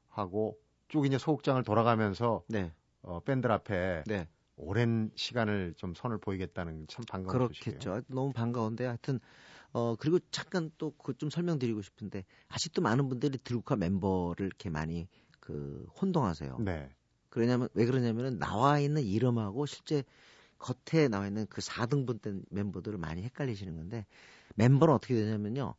하고 0.09 0.59
쭉 0.89 1.07
이제 1.07 1.19
소극장을 1.19 1.63
돌아가면서 1.63 2.45
네, 2.49 2.73
어, 3.03 3.21
밴들 3.21 3.51
앞에 3.51 4.05
네. 4.07 4.29
오랜 4.57 5.11
시간을 5.15 5.75
좀 5.77 5.95
선을 5.95 6.19
보이겠다는 6.19 6.87
참 6.89 7.05
반가운 7.07 7.49
소식이에요. 7.49 7.79
그렇겠죠. 7.79 8.03
너무 8.09 8.33
반가운데 8.33 8.87
하여튼 8.87 9.21
어 9.77 9.95
그리고 9.95 10.19
잠깐 10.31 10.71
또그좀 10.79 11.29
설명드리고 11.29 11.83
싶은데 11.83 12.25
아직도 12.49 12.81
많은 12.81 13.11
분들이 13.11 13.37
들국화 13.37 13.77
멤버를 13.77 14.47
이렇게 14.47 14.71
많이 14.71 15.07
그 15.39 15.87
혼동하세요. 16.01 16.57
네. 16.61 16.89
그러냐면 17.29 17.69
왜 17.75 17.85
그러냐면은 17.85 18.39
나와 18.39 18.81
있는 18.81 19.03
이름하고 19.03 19.67
실제 19.67 20.03
겉에 20.57 21.09
나와 21.09 21.27
있는 21.27 21.47
그 21.51 21.61
4등분 21.61 22.23
된 22.23 22.43
멤버들을 22.49 22.97
많이 22.97 23.23
헷갈리시는 23.23 23.77
건데 23.77 24.07
멤버는 24.55 24.95
어떻게 24.95 25.15
되냐면요. 25.15 25.75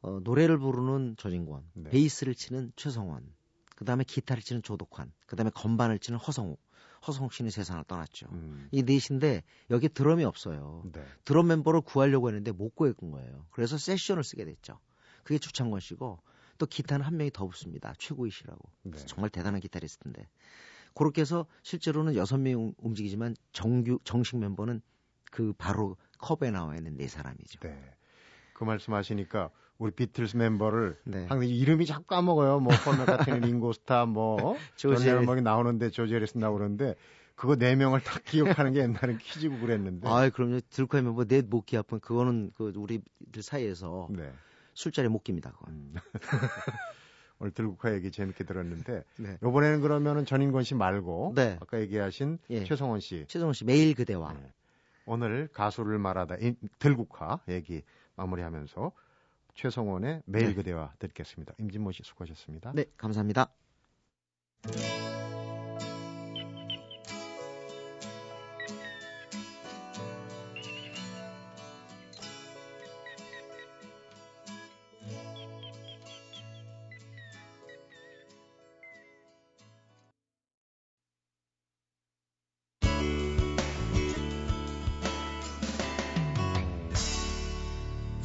어, 0.00 0.20
노래를 0.24 0.58
부르는 0.58 1.14
조진권, 1.16 1.70
네. 1.74 1.90
베이스를 1.90 2.34
치는 2.34 2.72
최성원, 2.74 3.32
그다음에 3.76 4.02
기타를 4.02 4.42
치는 4.42 4.62
조덕환, 4.64 5.12
그다음에 5.26 5.50
건반을 5.54 6.00
치는 6.00 6.18
허성욱. 6.18 6.60
허성욱 7.06 7.32
씨는 7.32 7.50
세상을 7.50 7.82
떠났죠. 7.84 8.26
음. 8.32 8.68
이 8.70 8.82
넷인데 8.82 9.42
여기 9.70 9.88
드럼이 9.88 10.24
없어요. 10.24 10.82
네. 10.92 11.04
드럼 11.24 11.48
멤버를 11.48 11.80
구하려고 11.80 12.28
했는데 12.28 12.52
못 12.52 12.74
구했던 12.74 13.10
거예요. 13.10 13.46
그래서 13.50 13.78
세션을 13.78 14.24
쓰게 14.24 14.44
됐죠. 14.44 14.78
그게 15.22 15.38
주찬권 15.38 15.80
씨고 15.80 16.20
또 16.58 16.66
기타는 16.66 17.04
한 17.04 17.16
명이 17.16 17.30
더 17.32 17.46
붙습니다. 17.46 17.94
최구희 17.98 18.30
씨라고. 18.30 18.60
네. 18.82 18.96
정말 19.06 19.30
대단한 19.30 19.60
기타리스트인데. 19.60 20.28
그렇게 20.94 21.20
해서 21.20 21.46
실제로는 21.62 22.14
여섯 22.14 22.38
명이 22.38 22.72
움직이지만 22.78 23.36
정규 23.52 23.98
정식 24.04 24.38
멤버는 24.38 24.80
그 25.30 25.52
바로 25.58 25.96
커버에 26.18 26.50
나와 26.50 26.76
있는 26.76 26.96
네 26.96 27.06
사람이죠. 27.06 27.60
네. 27.60 27.94
그 28.54 28.64
말씀하시니까 28.64 29.50
우리 29.78 29.90
비틀스 29.92 30.36
멤버를 30.36 30.98
네. 31.04 31.26
항상 31.28 31.44
이름이 31.48 31.84
자꾸 31.86 32.04
까먹어요. 32.04 32.60
뭐 32.60 32.72
폴 32.84 32.96
맥카트니, 32.98 33.40
링고 33.40 33.73
스타, 33.73 34.06
뭐 34.06 34.56
조지 34.76 35.04
존 35.04 35.18
앨범이 35.20 35.42
나오는데 35.42 35.90
조지 35.90 36.14
해리슨 36.14 36.40
나오는데 36.40 36.94
그거 37.34 37.56
네 37.56 37.76
명을 37.76 38.00
다 38.00 38.18
기억하는 38.24 38.72
게 38.72 38.80
옛날에 38.80 39.18
퀴즈고 39.18 39.58
그랬는데. 39.58 40.08
아, 40.08 40.30
그럼요. 40.30 40.60
들코의 40.70 41.02
멤버 41.02 41.24
넷 41.26 41.46
못기 41.46 41.76
아픈 41.76 42.00
그거는 42.00 42.52
그 42.56 42.72
우리들 42.74 43.42
사이에서 43.42 44.08
네. 44.10 44.32
술자리 44.72 45.08
못 45.08 45.22
깁니다. 45.22 45.52
그건. 45.52 45.74
음. 45.74 45.94
오늘 47.38 47.52
들국화 47.52 47.92
얘기 47.92 48.10
재밌게 48.10 48.44
들었는데 48.44 49.04
네. 49.18 49.36
이번에는 49.42 49.82
그러면은 49.82 50.24
전인권 50.24 50.62
씨 50.62 50.74
말고 50.74 51.34
네. 51.36 51.58
아까 51.60 51.78
얘기하신 51.80 52.38
예. 52.48 52.64
최성원 52.64 53.00
씨 53.00 53.26
최정원 53.28 53.52
씨 53.52 53.66
매일 53.66 53.94
그대와 53.94 54.32
네. 54.32 54.52
오늘 55.04 55.48
가수를 55.52 55.98
말하다 55.98 56.36
이- 56.40 56.54
들국화 56.78 57.40
얘기 57.50 57.82
마무리하면서 58.16 58.90
최성원의 59.56 60.22
매일 60.26 60.48
네. 60.48 60.54
그대와 60.54 60.92
듣겠습니다. 60.98 61.54
임진모 61.58 61.92
씨 61.92 62.02
수고하셨습니다. 62.04 62.72
네, 62.74 62.84
감사합니다. 62.96 63.50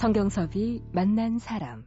성경섭이 0.01 0.81
만난 0.91 1.37
사람. 1.37 1.85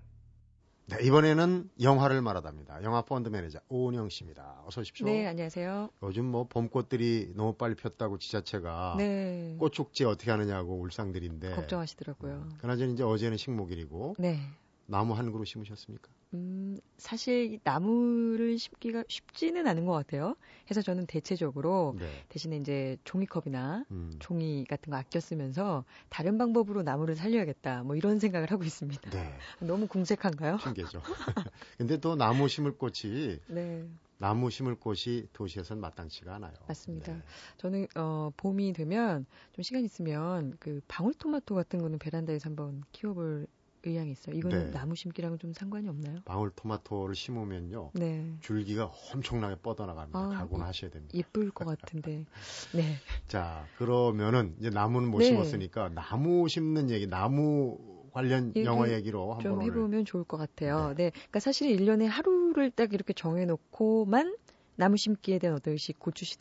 네, 0.87 0.99
이번에는 1.03 1.69
영화를 1.83 2.23
말하답니다. 2.23 2.81
영화 2.85 3.03
펀드 3.03 3.29
매니저 3.29 3.59
오은영 3.69 4.09
씨입니다. 4.09 4.63
어서 4.65 4.83
오십시오. 4.83 5.05
네, 5.05 5.27
안녕하세요. 5.27 5.91
요즘 6.05 6.27
뭐 6.27 6.47
봄꽃들이 6.47 7.33
너무 7.35 7.55
빨리 7.55 7.75
폈다고 7.75 8.19
지자체가 8.19 8.95
네. 8.99 9.57
꽃축제 9.59 10.05
어떻게 10.05 10.31
하느냐고 10.31 10.81
울상들인데 10.81 11.57
걱정하시더라고요. 11.57 12.51
그나저나 12.59 12.93
이제 12.93 13.03
어제는 13.03 13.37
식목일이고 13.37 14.15
네. 14.21 14.39
나무 14.87 15.15
한 15.15 15.33
그루 15.33 15.45
심으셨습니까? 15.45 16.09
음, 16.35 16.77
사실 16.99 17.53
이 17.53 17.61
나무를 17.63 18.59
심기가 18.59 19.05
쉽지는 19.09 19.67
않은 19.69 19.87
것 19.87 19.93
같아요. 19.93 20.37
그래서 20.65 20.83
저는 20.83 21.07
대체적으로 21.07 21.95
네. 21.99 22.07
대신에 22.29 22.57
이제 22.57 22.97
종이컵이나 23.05 23.85
음. 23.91 24.11
종이 24.19 24.65
같은 24.65 24.91
거 24.91 24.97
아껴 24.97 25.21
쓰면서 25.21 25.85
다른 26.09 26.37
방법으로 26.37 26.83
나무를 26.83 27.15
살려야겠다. 27.15 27.85
뭐 27.85 27.95
이런 27.95 28.19
생각을 28.19 28.51
하고 28.51 28.65
있습니다. 28.65 29.11
네. 29.11 29.33
너무 29.61 29.87
궁색한가요? 29.87 30.57
핑계죠. 30.57 31.01
근데 31.79 31.99
또 31.99 32.17
나무 32.17 32.49
심을 32.49 32.77
꽃이 32.77 33.39
네. 33.47 33.89
나무 34.19 34.51
심을 34.51 34.75
곳이 34.75 35.29
도시에선 35.33 35.81
마땅치가 35.81 36.35
않아요. 36.37 36.53
맞습니다. 36.67 37.13
네. 37.13 37.23
저는 37.59 37.87
어 37.95 38.31
봄이 38.37 38.73
되면 38.73 39.27
좀 39.53 39.63
시간 39.63 39.85
있으면 39.85 40.57
그 40.59 40.81
방울토마토 40.89 41.55
같은 41.55 41.81
거는 41.81 41.99
베란다에서 41.99 42.49
한번 42.49 42.83
키워볼 42.93 43.47
의향이 43.87 44.13
있어요. 44.13 44.37
이거는 44.37 44.67
네. 44.67 44.71
나무 44.71 44.95
심기랑은 44.95 45.39
좀 45.39 45.53
상관이 45.53 45.89
없나요? 45.89 46.17
방울 46.25 46.51
토마토를 46.51 47.15
심으면요. 47.15 47.91
네. 47.95 48.33
줄기가 48.41 48.93
엄청나게 49.13 49.57
뻗어나갑니다. 49.63 50.19
아, 50.19 50.29
각오는 50.29 50.65
하셔야 50.65 50.91
됩니다. 50.91 51.17
예쁠 51.17 51.51
것 51.51 51.65
같은데. 51.65 52.25
네. 52.75 52.97
자, 53.29 53.67
그러면은 53.79 54.55
이제 54.59 54.71
나무는 54.71 55.09
못 55.11 55.19
네. 55.19 55.27
심었으니까 55.27 55.91
나무 55.91 56.49
심는 56.49 56.91
얘기, 56.91 57.07
나무 57.07 57.79
관련 58.13 58.53
영화 58.65 58.93
얘기로 58.93 59.39
좀 59.41 59.53
한번 59.53 59.67
오늘 59.67 59.67
해보면 59.79 60.05
좋을 60.05 60.25
것 60.25 60.37
같아요. 60.37 60.95
네. 60.97 61.11
그러니까 61.11 61.41
사실 61.41 61.77
1년에 61.77 62.07
하루를 62.07 62.71
딱 62.71 62.93
이렇게 62.93 63.13
정해놓고만 63.13 64.37
나무 64.77 64.97
심기에 64.97 65.39
대한 65.39 65.57
어떤 65.57 65.73
의식 65.73 65.99
고추시 65.99 66.37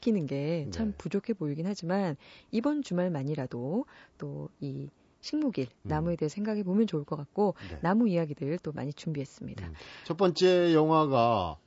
키는 0.00 0.26
게참 0.26 0.92
네. 0.92 0.96
부족해 0.96 1.32
보이긴 1.34 1.66
하지만 1.66 2.16
이번 2.50 2.82
주말만이라도 2.82 3.84
또 4.18 4.48
이 4.60 4.88
식목일 5.28 5.66
음. 5.82 5.88
나무에 5.88 6.16
대해 6.16 6.28
생각해 6.28 6.62
보면 6.62 6.86
좋을 6.86 7.04
것 7.04 7.16
같고 7.16 7.54
네. 7.70 7.78
나무 7.82 8.08
이야기들 8.08 8.58
또 8.62 8.72
많이 8.72 8.92
준비했습니다. 8.92 9.66
음. 9.66 9.74
첫 10.04 10.16
번째 10.16 10.72
영화가 10.72 11.58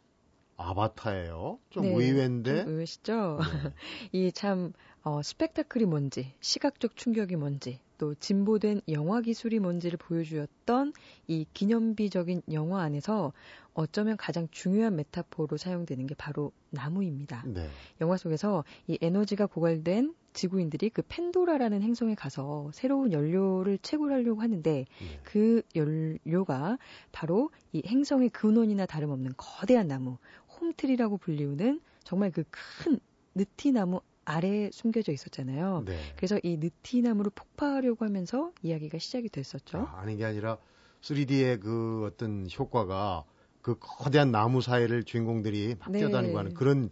아바타예요. 0.58 1.60
좀 1.70 1.84
네, 1.84 1.90
의외인데. 1.94 2.64
좀 2.64 2.74
의외시죠? 2.74 3.40
네. 3.40 3.74
이참 4.14 4.74
어, 5.04 5.22
스펙타클이 5.22 5.86
뭔지, 5.86 6.34
시각적 6.42 6.96
충격이 6.96 7.36
뭔지, 7.36 7.80
또 8.02 8.16
진보된 8.16 8.82
영화 8.90 9.22
기술이 9.22 9.60
뭔지를 9.60 10.00
보여주었던 10.00 10.92
이 11.28 11.46
기념비적인 11.54 12.42
영화 12.52 12.82
안에서 12.82 13.32
어쩌면 13.76 14.18
가장 14.18 14.48
중요한 14.50 14.96
메타포로 14.96 15.58
사용되는 15.58 16.08
게 16.08 16.16
바로 16.16 16.52
나무입니다. 16.72 17.44
네. 17.46 17.70
영화 18.02 18.18
속에서 18.18 18.64
이 18.88 18.98
에너지가 19.00 19.46
고갈된 19.46 20.16
지구인들이 20.34 20.90
그 20.90 21.04
펜도라라는 21.08 21.84
행성에 21.84 22.16
가서 22.16 22.72
새로운 22.74 23.12
연료를 23.12 23.78
채굴하려고 23.78 24.42
하는데 24.42 24.72
네. 24.72 25.20
그 25.22 25.62
연료가 25.76 26.80
바로 27.12 27.52
이 27.72 27.84
행성의 27.86 28.30
근원이나 28.30 28.88
다름없는 28.88 29.34
거대한 29.38 29.88
나무, 29.88 30.18
홈트리라고 30.60 31.18
불리우는 31.18 31.82
정말 32.04 32.32
그 32.32 32.46
큰 32.50 33.00
느티나무 33.36 34.02
아래에 34.32 34.70
숨겨져 34.72 35.12
있었잖아요. 35.12 35.84
네. 35.86 35.94
그래서 36.16 36.40
이 36.44 36.58
느티나무를 36.58 37.32
폭파하려고 37.36 38.06
하면서 38.06 38.52
이야기가 38.62 38.98
시작이 38.98 39.30
됐었죠. 39.30 39.80
아, 39.80 40.00
아닌 40.00 40.18
게 40.18 40.26
아니라 40.26 40.58
3D의 41.02 41.60
그 41.60 42.10
어떤 42.12 42.48
효과가 42.58 43.26
그 43.62 43.76
거대한 43.80 44.32
나무 44.32 44.62
사이를 44.62 45.04
주인공들이 45.04 45.76
막 45.80 45.92
네. 45.92 46.00
뛰어다니고 46.00 46.38
하는 46.38 46.54
그런 46.54 46.90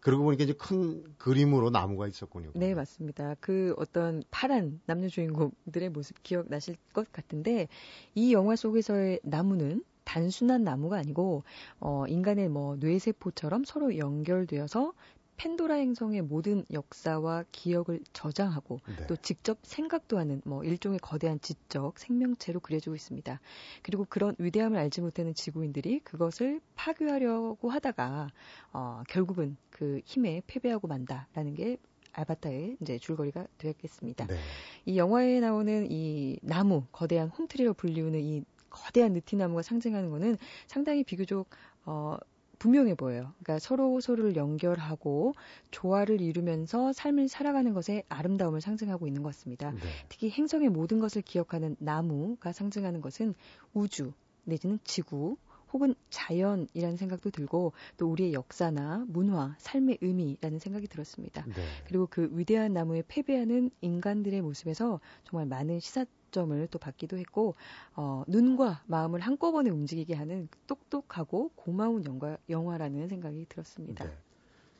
그러고 0.00 0.24
보니까 0.24 0.44
이제 0.44 0.54
큰 0.54 1.04
그림으로 1.18 1.70
나무가 1.70 2.06
있었군요. 2.08 2.50
네, 2.54 2.74
맞습니다. 2.74 3.36
그 3.38 3.74
어떤 3.76 4.22
파란 4.30 4.80
남녀 4.86 5.08
주인공들의 5.08 5.90
모습 5.90 6.22
기억나실 6.22 6.76
것 6.92 7.12
같은데 7.12 7.68
이 8.14 8.32
영화 8.32 8.56
속에서의 8.56 9.20
나무는 9.22 9.84
단순한 10.04 10.64
나무가 10.64 10.96
아니고 10.96 11.44
어 11.78 12.04
인간의 12.08 12.48
뭐 12.48 12.76
뇌세포처럼 12.76 13.64
서로 13.64 13.96
연결되어서 13.96 14.92
펜도라 15.40 15.76
행성의 15.76 16.20
모든 16.20 16.66
역사와 16.70 17.46
기억을 17.50 18.00
저장하고 18.12 18.80
네. 18.86 19.06
또 19.06 19.16
직접 19.16 19.58
생각도 19.62 20.18
하는 20.18 20.42
뭐 20.44 20.62
일종의 20.64 20.98
거대한 20.98 21.40
지적 21.40 21.98
생명체로 21.98 22.60
그려지고 22.60 22.94
있습니다. 22.94 23.40
그리고 23.82 24.04
그런 24.06 24.36
위대함을 24.38 24.78
알지 24.78 25.00
못하는 25.00 25.32
지구인들이 25.32 26.00
그것을 26.00 26.60
파괴하려고 26.74 27.70
하다가 27.70 28.28
어, 28.74 29.02
결국은 29.08 29.56
그 29.70 30.02
힘에 30.04 30.42
패배하고 30.46 30.88
만다라는 30.88 31.54
게 31.54 31.78
알바타의 32.12 32.76
이제 32.82 32.98
줄거리가 32.98 33.46
되었겠습니다. 33.56 34.26
네. 34.26 34.36
이 34.84 34.98
영화에 34.98 35.40
나오는 35.40 35.90
이 35.90 36.38
나무, 36.42 36.84
거대한 36.92 37.30
홈트리로 37.30 37.72
불리우는 37.72 38.20
이 38.20 38.44
거대한 38.68 39.14
느티나무가 39.14 39.62
상징하는 39.62 40.10
거는 40.10 40.36
상당히 40.66 41.02
비교적 41.02 41.48
어 41.86 42.18
분명해 42.60 42.94
보여요. 42.94 43.32
그러니까 43.42 43.58
서로 43.58 44.00
서로를 44.00 44.36
연결하고 44.36 45.34
조화를 45.70 46.20
이루면서 46.20 46.92
삶을 46.92 47.28
살아가는 47.28 47.72
것의 47.72 48.04
아름다움을 48.08 48.60
상징하고 48.60 49.08
있는 49.08 49.22
것 49.22 49.30
같습니다. 49.30 49.72
네. 49.72 49.78
특히 50.08 50.30
행성의 50.30 50.68
모든 50.68 51.00
것을 51.00 51.22
기억하는 51.22 51.74
나무가 51.80 52.52
상징하는 52.52 53.00
것은 53.00 53.34
우주 53.72 54.12
내지는 54.44 54.78
지구 54.84 55.36
혹은 55.72 55.94
자연이라는 56.10 56.96
생각도 56.96 57.30
들고 57.30 57.72
또 57.96 58.10
우리의 58.10 58.32
역사나 58.32 59.04
문화, 59.08 59.54
삶의 59.58 59.98
의미라는 60.00 60.58
생각이 60.58 60.86
들었습니다. 60.88 61.44
네. 61.46 61.54
그리고 61.86 62.06
그 62.10 62.28
위대한 62.32 62.72
나무에 62.72 63.02
패배하는 63.06 63.70
인간들의 63.80 64.40
모습에서 64.40 65.00
정말 65.24 65.46
많은 65.46 65.80
시사 65.80 66.04
점을 66.30 66.66
또 66.68 66.78
받기도 66.78 67.18
했고 67.18 67.54
어, 67.94 68.22
눈과 68.28 68.82
마음을 68.86 69.20
한꺼번에 69.20 69.70
움직이게 69.70 70.14
하는 70.14 70.48
똑똑하고 70.66 71.50
고마운 71.56 72.04
영화, 72.04 72.36
영화라는 72.48 73.08
생각이 73.08 73.46
들었습니다. 73.48 74.04
네. 74.04 74.16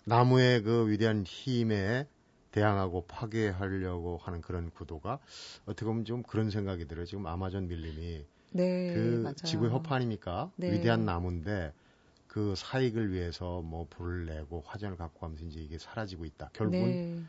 나무의 0.04 0.62
그 0.62 0.88
위대한 0.88 1.24
힘에 1.24 2.06
대항하고 2.52 3.04
파괴하려고 3.06 4.18
하는 4.18 4.40
그런 4.40 4.70
구도가 4.70 5.20
어떻게 5.66 5.84
보면 5.84 6.04
좀 6.04 6.22
그런 6.22 6.50
생각이 6.50 6.86
들어요. 6.86 7.06
지금 7.06 7.26
아마존 7.26 7.68
밀림이 7.68 8.24
네, 8.52 8.92
그 8.92 9.20
맞아요. 9.22 9.36
지구의 9.44 9.70
허파 9.70 9.96
아닙니까? 9.96 10.52
네. 10.56 10.72
위대한 10.72 11.04
나무인데 11.04 11.72
그 12.26 12.54
사익을 12.56 13.12
위해서 13.12 13.62
뭐 13.62 13.86
불을 13.90 14.26
내고 14.26 14.62
화전을 14.66 14.96
갖고 14.96 15.26
하면서 15.26 15.44
이제 15.44 15.60
이게 15.60 15.78
사라지고 15.78 16.24
있다. 16.24 16.50
결국은 16.52 16.92
네, 16.92 17.24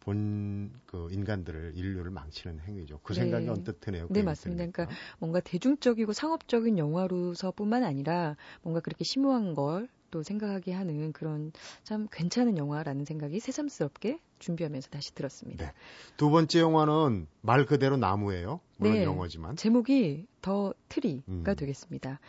본그 0.00 1.08
인간들을 1.12 1.72
인류를 1.76 2.10
망치는 2.10 2.60
행위죠. 2.60 3.00
그 3.02 3.14
네. 3.14 3.20
생각이 3.20 3.48
언뜻 3.48 3.80
드네요. 3.80 4.08
네, 4.10 4.22
맞습니다. 4.22 4.66
그러니까 4.70 4.86
뭔가 5.18 5.40
대중적이고 5.40 6.12
상업적인 6.12 6.78
영화로서뿐만 6.78 7.84
아니라 7.84 8.36
뭔가 8.62 8.80
그렇게 8.80 9.04
심오한 9.04 9.54
걸 9.54 9.88
또 10.14 10.22
생각하게 10.22 10.72
하는 10.72 11.12
그런 11.12 11.50
참 11.82 12.06
괜찮은 12.12 12.56
영화라는 12.56 13.04
생각이 13.04 13.40
새삼스럽게 13.40 14.20
준비하면서 14.38 14.88
다시 14.90 15.12
들었습니다. 15.12 15.66
네. 15.66 15.72
두 16.16 16.30
번째 16.30 16.60
영화는 16.60 17.26
말 17.40 17.66
그대로 17.66 17.96
나무예요. 17.96 18.60
물론 18.76 18.94
네. 18.94 19.02
영어지만. 19.02 19.56
제목이 19.56 20.28
더 20.40 20.72
트리가 20.88 21.24
음. 21.28 21.56
되겠습니다. 21.56 22.20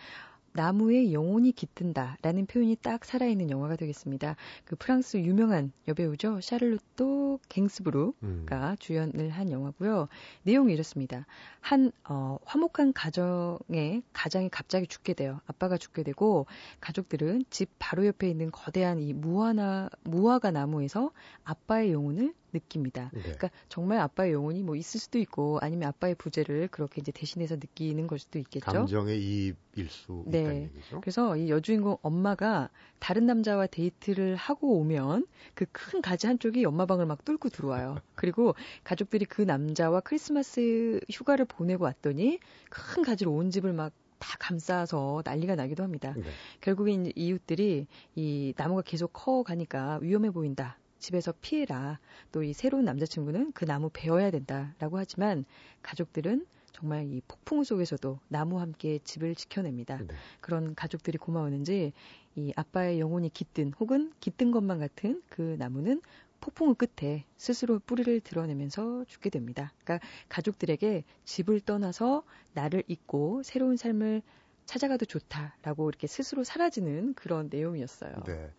나무의 0.56 1.14
영혼이 1.14 1.52
깃든다 1.52 2.18
라는 2.22 2.46
표현이 2.46 2.78
딱 2.82 3.04
살아있는 3.04 3.50
영화가 3.50 3.76
되겠습니다. 3.76 4.38
그 4.64 4.76
프랑스 4.78 5.18
유명한 5.18 5.72
여배우죠. 5.88 6.40
샤를로또 6.42 7.40
갱스브루가 7.50 8.14
음. 8.24 8.76
주연을 8.80 9.30
한 9.30 9.52
영화고요. 9.52 10.08
내용이 10.44 10.74
이렇습니다. 10.74 11.26
한 11.60 11.92
어, 12.08 12.38
화목한 12.46 12.94
가정에 12.94 14.02
가장이 14.14 14.50
갑자기 14.50 14.88
죽게 14.88 15.14
돼요. 15.14 15.42
아빠가 15.46 15.78
죽게 15.78 16.04
되고 16.04 16.46
가족들은 16.80 17.44
집 17.50 17.70
바로 17.78 18.06
옆에 18.06 18.30
있는 18.30 18.50
거대한 18.52 19.00
이 19.00 19.12
무화나 19.14 19.90
무화과 20.04 20.52
나무에서 20.52 21.12
아빠의 21.44 21.92
영혼을 21.92 22.34
느낍니다. 22.56 23.12
네. 23.14 23.22
그러니까 23.22 23.50
정말 23.70 24.00
아빠의 24.00 24.34
영혼이 24.34 24.64
뭐 24.64 24.76
있을 24.76 25.00
수도 25.00 25.20
있고 25.20 25.60
아니면 25.62 25.90
아빠의 25.90 26.16
부재를 26.16 26.68
그렇게 26.70 27.02
이제 27.02 27.12
대신해서 27.12 27.56
느끼는 27.56 28.08
걸 28.08 28.18
수도 28.18 28.40
있겠죠. 28.40 28.66
감정의 28.66 29.22
이입일 29.22 29.90
수 29.90 30.24
네. 30.28 30.42
있다는 30.42 30.62
얘기죠. 30.64 31.02
그래서 31.02 31.38
이 31.38 31.50
여주인공 31.50 31.98
엄마가 32.02 32.70
다른 33.00 33.26
남자와 33.26 33.68
데이트를 33.68 34.36
하고 34.36 34.80
오면 34.80 35.28
그 35.54 35.66
큰 35.76 36.02
가지 36.02 36.26
한쪽이 36.28 36.66
엄마 36.66 36.86
방을 36.86 37.06
막 37.06 37.24
뚫고 37.26 37.50
들어와요. 37.50 37.98
그리고 38.16 38.56
가족들이 38.84 39.26
그 39.26 39.42
남자와 39.42 40.00
크리스마스 40.00 41.00
휴가를 41.12 41.46
보내고 41.46 41.84
왔더니 41.84 42.40
큰 42.70 43.04
가지로 43.04 43.34
온 43.34 43.52
집을 43.52 43.74
막다 43.74 44.38
감싸서 44.40 45.22
난리가 45.26 45.56
나기도 45.56 45.84
합니다. 45.84 46.14
네. 46.16 46.24
이제 46.62 47.12
이웃들이 47.16 47.88
이 48.16 48.54
나무가 48.56 48.82
계속 48.82 49.12
커 49.14 49.44
가니까 49.44 50.00
위험해 50.02 50.32
보인다. 50.32 50.78
집에서 51.06 51.34
피해라. 51.40 52.00
또 52.32 52.42
이 52.44 52.54
새로운 52.54 52.86
남자친구는 52.86 53.52
그 53.52 53.66
나무 53.66 53.90
베어야 53.94 54.32
된다라고 54.32 54.98
하지만 54.98 55.46
가족들은 55.84 56.46
정말 56.72 57.06
이 57.06 57.22
폭풍 57.28 57.64
속에서도 57.64 58.20
나무와 58.28 58.64
함께 58.64 59.00
집을 59.04 59.36
지켜냅니다. 59.36 59.98
네. 60.00 60.08
그런 60.42 60.74
가족들이 60.76 61.18
고마웠는지 61.18 61.94
이 62.36 62.52
아빠의 62.56 63.00
영혼이 63.00 63.30
깃든 63.30 63.74
혹은 63.80 64.12
깃든 64.20 64.52
것만 64.52 64.80
같은 64.80 65.22
그 65.30 65.56
나무는 65.58 66.02
폭풍의 66.42 66.76
끝에 66.76 67.24
스스로 67.38 67.80
뿌리를 67.80 68.20
드러내면서 68.20 69.06
죽게 69.06 69.30
됩니다. 69.30 69.72
그러니까 69.84 70.06
가족들에게 70.28 71.04
집을 71.24 71.62
떠나서 71.62 72.24
나를 72.54 72.84
잊고 72.88 73.42
새로운 73.44 73.78
삶을 73.78 74.22
찾아가도 74.66 75.06
좋다라고 75.06 75.88
이렇게 75.88 76.08
스스로 76.08 76.44
사라지는 76.44 77.14
그런 77.14 77.48
내용이었어요. 77.52 78.24
네. 78.26 78.52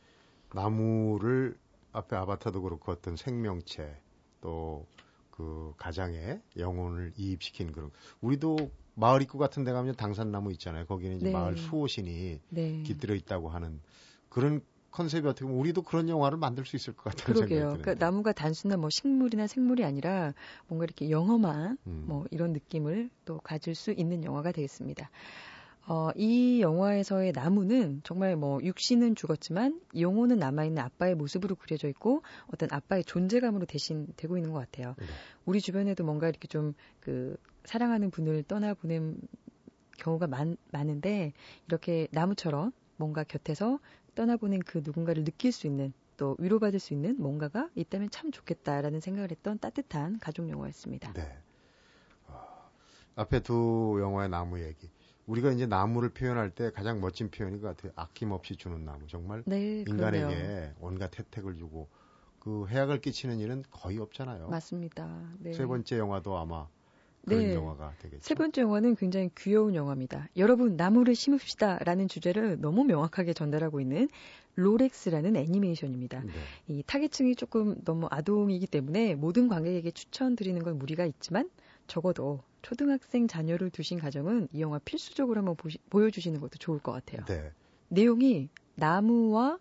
나무를 0.54 1.56
앞에 1.96 2.16
아바타도 2.16 2.62
그렇고 2.62 2.92
어떤 2.92 3.16
생명체 3.16 4.00
또 4.40 4.87
그 5.37 5.74
가장의 5.76 6.40
영혼을 6.56 7.12
이입시킨 7.16 7.70
그런 7.70 7.90
우리도 8.22 8.70
마을 8.94 9.20
입구 9.20 9.37
같은 9.37 9.64
데 9.64 9.72
가면 9.72 9.94
당산나무 9.96 10.50
있잖아요. 10.52 10.87
거기는 10.87 11.16
이제 11.16 11.26
네. 11.26 11.32
마을 11.32 11.59
수호신이 11.59 12.40
네. 12.48 12.82
깃들어 12.85 13.14
있다고 13.14 13.50
하는 13.50 13.80
그런 14.30 14.62
컨셉이 14.92 15.28
어떻게 15.28 15.44
보면 15.44 15.61
우리도 15.61 15.82
그런 15.82 16.09
영화를 16.09 16.38
만들 16.38 16.64
수 16.64 16.74
있을 16.76 16.94
것 16.94 17.04
같은 17.04 17.35
그러게요. 17.35 17.59
생각이 17.61 17.82
그러니까. 17.82 18.06
나무가 18.06 18.32
단순한 18.32 18.80
뭐 18.80 18.88
식물이나 18.88 19.46
생물이 19.46 19.85
아니라 19.85 20.32
뭔가 20.68 20.85
이렇게 20.85 21.11
영험한 21.11 21.76
음. 21.87 22.04
뭐 22.06 22.24
이런 22.30 22.54
느낌을 22.54 23.11
또 23.26 23.38
가질 23.40 23.74
수 23.74 23.92
있는 23.92 24.24
영화가 24.24 24.52
되겠습니다. 24.52 25.11
어, 25.88 26.11
이 26.16 26.61
영화에서의 26.61 27.33
나무는 27.33 28.01
정말 28.05 28.37
뭐 28.37 28.61
육신은 28.62 29.14
죽었지만 29.14 29.81
영혼은 29.99 30.38
남아있는 30.38 30.83
아빠의 30.83 31.14
모습으로 31.14 31.55
그려져 31.55 31.88
있고 31.88 32.22
어떤 32.53 32.68
아빠의 32.72 33.05
존재감으로 33.05 33.66
대신 33.66 34.09
되고 34.16 34.37
있는 34.37 34.53
것 34.53 34.59
같아요. 34.59 34.94
네. 34.99 35.07
우리 35.44 35.61
주변에도 35.61 36.05
뭔가 36.05 36.29
이렇게 36.29 36.49
좀 36.49 36.75
그 37.07 37.37
사랑하는 37.64 38.11
분을 38.11 38.42
떠나보낸 38.42 39.16
경우가 39.99 40.27
많, 40.27 40.57
많은데 40.72 41.33
이렇게 41.68 42.09
나무처럼 42.11 42.72
뭔가 42.96 43.22
곁에서 43.22 43.79
떠나보낸 44.16 44.61
그 44.66 44.81
누군가를 44.83 45.22
느낄 45.22 45.53
수 45.53 45.68
있는 45.68 45.92
또 46.16 46.35
위로받을 46.40 46.81
수 46.81 46.94
있는 46.94 47.14
뭔가가 47.16 47.68
있다면 47.77 48.11
참 48.11 48.33
좋겠다라는 48.33 48.99
생각을 48.99 49.31
했던 49.31 49.61
따뜻한 49.61 50.18
가족 50.18 50.49
영화였습니다. 50.49 51.12
네. 51.12 51.38
아, 52.27 52.70
앞에 53.14 53.40
두 53.40 53.99
영화의 54.01 54.29
나무 54.29 54.61
얘기. 54.61 54.90
우리가 55.26 55.50
이제 55.50 55.66
나무를 55.66 56.10
표현할 56.10 56.50
때 56.50 56.70
가장 56.70 57.00
멋진 57.00 57.30
표현인 57.30 57.60
것 57.60 57.68
같아요. 57.68 57.92
아낌없이 57.96 58.56
주는 58.56 58.84
나무. 58.84 59.06
정말 59.08 59.42
네, 59.46 59.84
인간에게 59.86 60.24
그러네요. 60.24 60.72
온갖 60.80 61.18
혜택을 61.18 61.56
주고 61.56 61.88
그 62.38 62.66
해악을 62.68 63.00
끼치는 63.00 63.40
일은 63.40 63.64
거의 63.70 63.98
없잖아요. 63.98 64.48
맞습니다. 64.48 65.32
네. 65.40 65.52
세 65.52 65.66
번째 65.66 65.98
영화도 65.98 66.36
아마 66.38 66.68
그런 67.26 67.40
네. 67.40 67.54
영화가 67.54 67.94
되겠죠. 67.98 68.22
세 68.22 68.34
번째 68.36 68.62
영화는 68.62 68.94
굉장히 68.94 69.30
귀여운 69.36 69.74
영화입니다. 69.74 70.28
여러분 70.36 70.76
나무를 70.76 71.16
심읍시다 71.16 71.78
라는 71.80 72.06
주제를 72.06 72.60
너무 72.60 72.84
명확하게 72.84 73.32
전달하고 73.32 73.80
있는 73.80 74.08
로렉스라는 74.54 75.34
애니메이션입니다. 75.34 76.20
네. 76.20 76.32
이 76.68 76.84
타겟층이 76.86 77.34
조금 77.34 77.74
너무 77.84 78.06
아동이기 78.10 78.68
때문에 78.68 79.16
모든 79.16 79.48
관객에게 79.48 79.90
추천드리는 79.90 80.62
건 80.62 80.78
무리가 80.78 81.04
있지만 81.04 81.50
적어도 81.88 82.42
초등학생 82.66 83.29
자녀를 83.29 83.70
두신 83.70 83.96
가정은 84.00 84.48
이 84.52 84.61
영화 84.61 84.81
필수적으로 84.81 85.38
한번 85.38 85.55
보시- 85.55 85.79
보여주시는 85.88 86.40
것도 86.40 86.59
좋을 86.59 86.81
것 86.81 86.90
같아요. 86.90 87.24
네. 87.26 87.52
내용이 87.90 88.48
나무와 88.74 89.61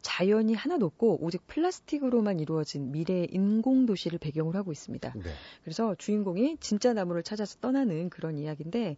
자연이 0.00 0.54
하나도 0.54 0.86
없고 0.86 1.22
오직 1.22 1.46
플라스틱으로만 1.48 2.40
이루어진 2.40 2.92
미래의 2.92 3.28
인공 3.30 3.84
도시를 3.84 4.18
배경으로 4.18 4.56
하고 4.58 4.72
있습니다. 4.72 5.12
네. 5.14 5.30
그래서 5.64 5.94
주인공이 5.96 6.56
진짜 6.60 6.94
나무를 6.94 7.22
찾아서 7.22 7.58
떠나는 7.60 8.08
그런 8.08 8.38
이야기인데 8.38 8.96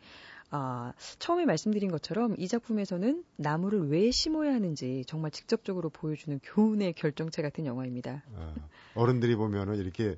아, 0.50 0.92
처음에 1.18 1.44
말씀드린 1.44 1.90
것처럼 1.90 2.36
이 2.38 2.46
작품에서는 2.46 3.24
나무를 3.36 3.88
왜 3.88 4.12
심어야 4.12 4.54
하는지 4.54 5.02
정말 5.08 5.32
직접적으로 5.32 5.90
보여주는 5.90 6.38
교훈의 6.44 6.92
결정체 6.92 7.42
같은 7.42 7.66
영화입니다. 7.66 8.22
어, 8.34 8.54
어른들이 8.94 9.34
보면은 9.34 9.74
이렇게 9.78 10.16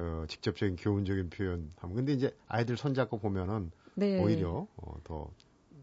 어, 0.00 0.24
직접적인 0.26 0.76
교훈적인 0.76 1.28
표현 1.28 1.70
하면 1.76 1.96
근데 1.96 2.12
이제 2.12 2.34
아이들 2.48 2.76
손잡고 2.76 3.18
보면은 3.18 3.70
네. 3.94 4.18
오히려 4.18 4.66
어, 4.76 4.96
더 5.04 5.30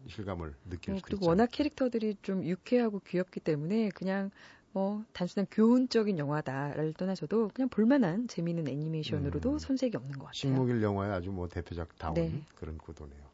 실감을 0.08 0.54
느낄 0.68 0.94
어, 0.94 0.96
수도 0.96 1.06
그리고 1.06 1.24
있죠. 1.24 1.28
워낙 1.30 1.48
캐릭터들이 1.52 2.16
좀 2.22 2.44
유쾌하고 2.44 3.00
귀엽기 3.06 3.40
때문에 3.40 3.90
그냥 3.94 4.30
뭐 4.72 5.04
단순한 5.12 5.46
교훈적인 5.50 6.18
영화다를 6.18 6.94
떠나서도 6.94 7.50
그냥 7.54 7.68
볼만한 7.68 8.26
재미있는 8.28 8.68
애니메이션으로도 8.68 9.52
음. 9.54 9.58
손색이 9.58 9.96
없는 9.96 10.12
것 10.12 10.26
같아요. 10.26 10.32
식목일 10.32 10.82
영화의 10.82 11.12
아주 11.12 11.30
뭐 11.30 11.48
대표작 11.48 11.96
다운 11.98 12.14
네. 12.14 12.42
그런 12.56 12.76
구도네요. 12.78 13.28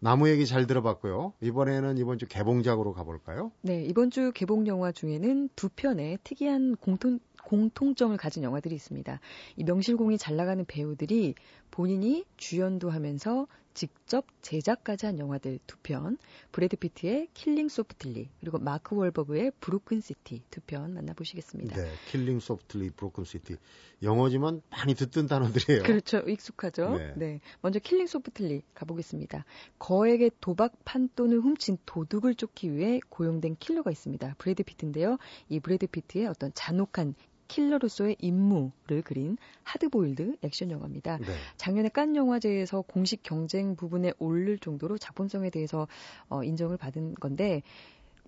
나무 0.00 0.28
얘기 0.28 0.46
잘 0.46 0.66
들어봤고요. 0.66 1.34
이번에는 1.40 1.96
이번 1.96 2.18
주 2.18 2.26
개봉작으로 2.26 2.92
가볼까요? 2.92 3.52
네, 3.60 3.84
이번 3.84 4.10
주 4.10 4.32
개봉 4.32 4.66
영화 4.66 4.90
중에는 4.90 5.50
두 5.54 5.68
편의 5.68 6.18
특이한 6.24 6.74
공통, 6.76 7.20
공통점을 7.44 8.16
가진 8.16 8.42
영화들이 8.42 8.74
있습니다. 8.74 9.20
이 9.56 9.64
명실공히 9.64 10.18
잘 10.18 10.36
나가는 10.36 10.64
배우들이 10.64 11.34
본인이 11.70 12.24
주연도 12.36 12.90
하면서 12.90 13.46
직접 13.74 14.26
제작까지 14.42 15.06
한 15.06 15.18
영화들 15.18 15.58
두 15.66 15.78
편, 15.82 16.18
브래드 16.52 16.76
피트의 16.76 17.28
Killing 17.32 17.70
Softly, 17.70 18.28
그리고 18.40 18.58
마크 18.58 18.94
월버그의 18.94 19.52
Broken 19.60 20.02
City 20.02 20.42
두 20.50 20.60
편 20.66 20.92
만나보시겠습니다. 20.92 21.74
네, 21.74 21.90
Killing 22.10 22.40
Softly 22.40 22.90
Broken 22.90 23.24
City. 23.24 23.56
영어지만 24.02 24.60
많이 24.70 24.94
듣던 24.94 25.26
단어들이에요. 25.26 25.84
그렇죠. 25.84 26.18
익숙하죠. 26.18 26.98
네. 26.98 27.12
네. 27.16 27.40
먼저 27.62 27.78
Killing 27.78 28.06
Softly 28.06 28.60
가보겠습니다. 28.74 29.46
거액의 29.78 30.32
도박 30.42 30.74
판돈을 30.84 31.40
훔친 31.40 31.78
도둑을 31.86 32.34
쫓기 32.34 32.76
위해 32.76 33.00
고용된 33.08 33.56
킬러가 33.58 33.90
있습니다. 33.90 34.34
브래드 34.36 34.64
피트인데요. 34.64 35.16
이 35.48 35.60
브래드 35.60 35.86
피트의 35.86 36.26
어떤 36.26 36.52
잔혹한 36.52 37.14
킬러로서의 37.52 38.16
임무를 38.18 39.02
그린 39.04 39.36
하드보일드 39.64 40.36
액션 40.40 40.70
영화입니다. 40.70 41.18
네. 41.18 41.26
작년에 41.58 41.90
칸 41.90 42.16
영화제에서 42.16 42.80
공식 42.80 43.22
경쟁 43.22 43.76
부문에 43.76 44.14
오를 44.18 44.58
정도로 44.58 44.96
작품성에 44.96 45.50
대해서 45.50 45.86
어, 46.30 46.42
인정을 46.42 46.78
받은 46.78 47.14
건데 47.16 47.62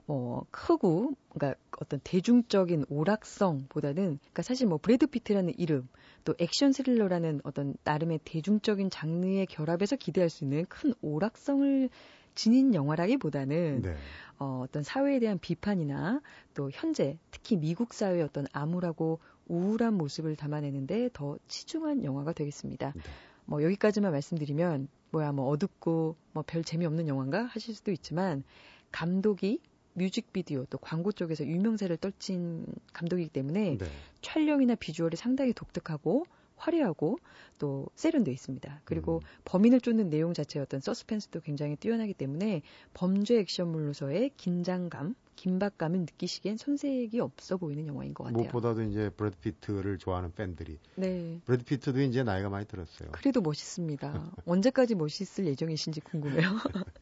뭐 0.05 0.45
크고 0.51 1.15
그러니까 1.31 1.59
어떤 1.79 2.01
대중적인 2.05 2.85
오락성보다는 2.91 4.19
그러니까 4.19 4.43
사실 4.43 4.67
뭐 4.67 4.77
브래드 4.77 5.07
피트라는 5.07 5.55
이름 5.57 5.89
또 6.27 6.35
액션 6.39 6.73
스릴러라는 6.73 7.41
어떤 7.45 7.75
나름의 7.85 8.21
대중적인 8.25 8.91
장르의 8.91 9.47
결합에서 9.47 9.97
기대할 9.97 10.29
수 10.29 10.45
있는 10.45 10.67
큰 10.67 10.93
오락성을 11.01 11.89
지닌 12.35 12.75
영화라기보다는 12.75 13.83
네. 13.83 13.97
어, 14.38 14.62
어떤 14.64 14.83
사회에 14.83 15.18
대한 15.20 15.38
비판이나 15.38 16.20
또 16.55 16.70
현재 16.73 17.18
특히 17.31 17.57
미국 17.57 17.94
사회의 17.94 18.23
어떤 18.23 18.47
암울하고 18.53 19.20
우울한 19.47 19.94
모습을 19.94 20.37
담아내는데 20.37 21.11
더 21.12 21.38
치중한 21.49 22.05
영화가 22.05 22.33
되겠습니다. 22.33 22.92
네. 22.94 23.03
뭐 23.47 23.62
여기까지만 23.62 24.11
말씀드리면 24.12 24.88
뭐야 25.11 25.33
뭐 25.33 25.47
어둡고 25.49 26.16
뭐 26.33 26.44
별 26.47 26.64
재미없는 26.64 27.09
영화인가 27.09 27.44
하실 27.44 27.75
수도 27.75 27.92
있지만 27.92 28.42
감독이 28.90 29.61
뮤직비디오 29.94 30.64
또 30.66 30.79
광고 30.79 31.12
쪽에서 31.12 31.47
유명세를 31.47 31.99
떨친 31.99 32.66
감독이기 32.92 33.31
때문에 33.31 33.79
네. 33.79 33.87
촬영이나 34.23 34.75
비주얼이 34.75 35.16
상당히 35.16 35.53
독특하고 35.53 36.27
화려하고 36.57 37.19
또 37.59 37.87
세련돼 37.95 38.33
있습니다. 38.33 38.81
그리고 38.85 39.21
음. 39.23 39.29
범인을 39.45 39.81
쫓는 39.81 40.11
내용 40.11 40.35
자체의 40.35 40.62
어떤 40.62 40.81
서스펜스도 40.81 41.40
굉장히 41.40 41.77
뛰어나기 41.77 42.14
때문에 42.14 42.62
범죄 42.93 43.38
액션물로서의 43.38 44.33
긴장감, 44.37 45.14
긴박감을 45.37 46.01
느끼시기엔 46.01 46.57
손색이 46.57 47.21
없어 47.21 47.57
보이는 47.57 47.87
영화인 47.87 48.14
것 48.14 48.25
같아요. 48.25 48.43
무엇보다도 48.43 48.83
이제 48.83 49.11
브래드 49.11 49.37
피트를 49.38 49.99
좋아하는 49.99 50.33
팬들이 50.33 50.79
네. 50.97 51.40
브래드 51.45 51.64
피트도 51.64 52.01
이제 52.03 52.23
나이가 52.23 52.49
많이 52.49 52.67
들었어요. 52.67 53.11
그래도 53.12 53.40
멋있습니다. 53.40 54.33
언제까지 54.47 54.95
멋있을 54.95 55.47
예정이신지 55.47 56.01
궁금해요. 56.01 56.49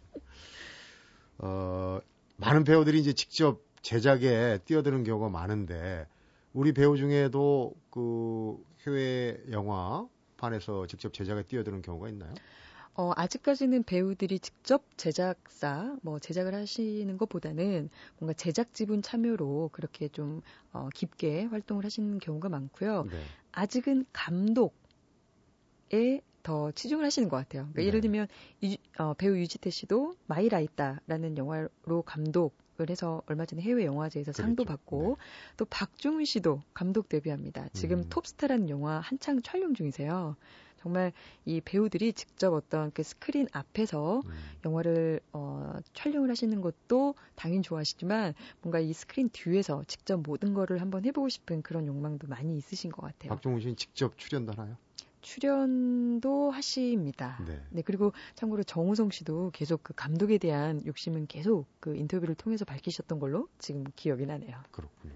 어, 1.39 2.01
많은 2.37 2.65
배우들이 2.65 3.01
이제 3.01 3.13
직접 3.13 3.61
제작에 3.83 4.59
뛰어드는 4.65 5.05
경우가 5.05 5.29
많은데 5.29 6.07
우리 6.53 6.73
배우 6.73 6.97
중에도 6.97 7.75
그 7.91 8.57
해외 8.87 9.39
영화판에서 9.51 10.87
직접 10.87 11.13
제작에 11.13 11.45
뛰어드는 11.45 11.83
경우가 11.83 12.09
있나요? 12.09 12.35
어, 12.95 13.13
아직까지는 13.17 13.85
배우들이 13.85 14.39
직접 14.39 14.85
제작사, 14.99 15.97
뭐 16.03 16.19
제작을 16.19 16.55
하시는 16.55 17.17
것보다는 17.17 17.89
뭔가 18.19 18.35
제작 18.35 18.75
지분 18.75 19.01
참여로 19.01 19.71
그렇게 19.73 20.09
좀 20.09 20.43
어, 20.73 20.91
깊게 20.95 21.45
활동을 21.45 21.87
하시는 21.87 22.19
경우가 22.19 22.51
많고요. 22.51 23.05
네. 23.11 23.11
아직은 23.53 24.05
감독에 24.13 24.73
더 26.43 26.71
치중을 26.73 27.05
하시는 27.05 27.29
것 27.31 27.37
같아요. 27.39 27.63
그러니까 27.73 27.81
네. 27.81 27.87
예를 27.87 28.01
들면 28.03 28.27
유- 28.65 28.77
어, 28.99 29.15
배우 29.15 29.37
유지태 29.39 29.71
씨도 29.71 30.17
마이라이따라는 30.27 31.39
영화로 31.39 32.03
감독 32.05 32.55
을 32.81 32.89
해서 32.89 33.23
얼마 33.27 33.45
전에 33.45 33.61
해외 33.61 33.85
영화제에서 33.85 34.33
상도 34.33 34.65
그렇죠. 34.65 34.79
받고 34.79 35.19
또 35.59 35.65
박중훈 35.67 36.25
씨도 36.25 36.63
감독 36.73 37.09
데뷔합니다. 37.09 37.69
지금 37.75 37.99
음. 37.99 38.05
톱스타라는 38.09 38.71
영화 38.71 38.99
한창 38.99 39.43
촬영 39.43 39.75
중이세요. 39.75 40.37
정말 40.83 41.13
이 41.45 41.61
배우들이 41.61 42.13
직접 42.15 42.53
어떤 42.53 42.91
그 42.93 43.03
스크린 43.03 43.47
앞에서 43.53 44.23
음. 44.25 44.31
영화를 44.65 45.21
어, 45.33 45.77
촬영을 45.93 46.31
하시는 46.31 46.61
것도 46.61 47.15
당연히 47.37 47.63
좋아하시지만 47.63 48.35
뭔가 48.63 48.81
이 48.81 48.93
스크린 48.93 49.29
뒤에서 49.31 49.85
직접 49.87 50.21
모든 50.23 50.55
거를 50.55 50.81
한번 50.81 51.05
해보고 51.05 51.29
싶은 51.29 51.63
그런 51.63 51.87
욕망도 51.87 52.27
많이 52.27 52.57
있으신 52.57 52.91
것 52.91 53.03
같아요. 53.03 53.29
박중훈 53.29 53.61
씨는 53.61 53.77
직접 53.77 54.19
출연도 54.19 54.53
하나요? 54.57 54.77
출연도 55.23 56.51
하십니다. 56.51 57.39
네. 57.47 57.61
네, 57.71 57.83
그리고 57.83 58.13
참고로 58.35 58.63
정우성 58.65 59.11
씨도 59.11 59.51
계속 59.53 59.83
그 59.83 59.95
감독에 59.95 60.39
대한 60.39 60.85
욕심은 60.85 61.27
계속 61.27 61.67
그 61.81 61.97
인터뷰를 61.97 62.35
통해서 62.35 62.65
밝히셨던 62.65 63.19
걸로 63.21 63.49
지금 63.59 63.85
기억이 63.97 64.27
나네요. 64.27 64.57
그렇군요. 64.71 65.15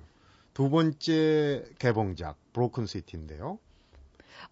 두 0.54 0.70
번째 0.70 1.64
개봉작 1.78 2.36
브로큰 2.52 2.86
시티인데요. 2.86 3.58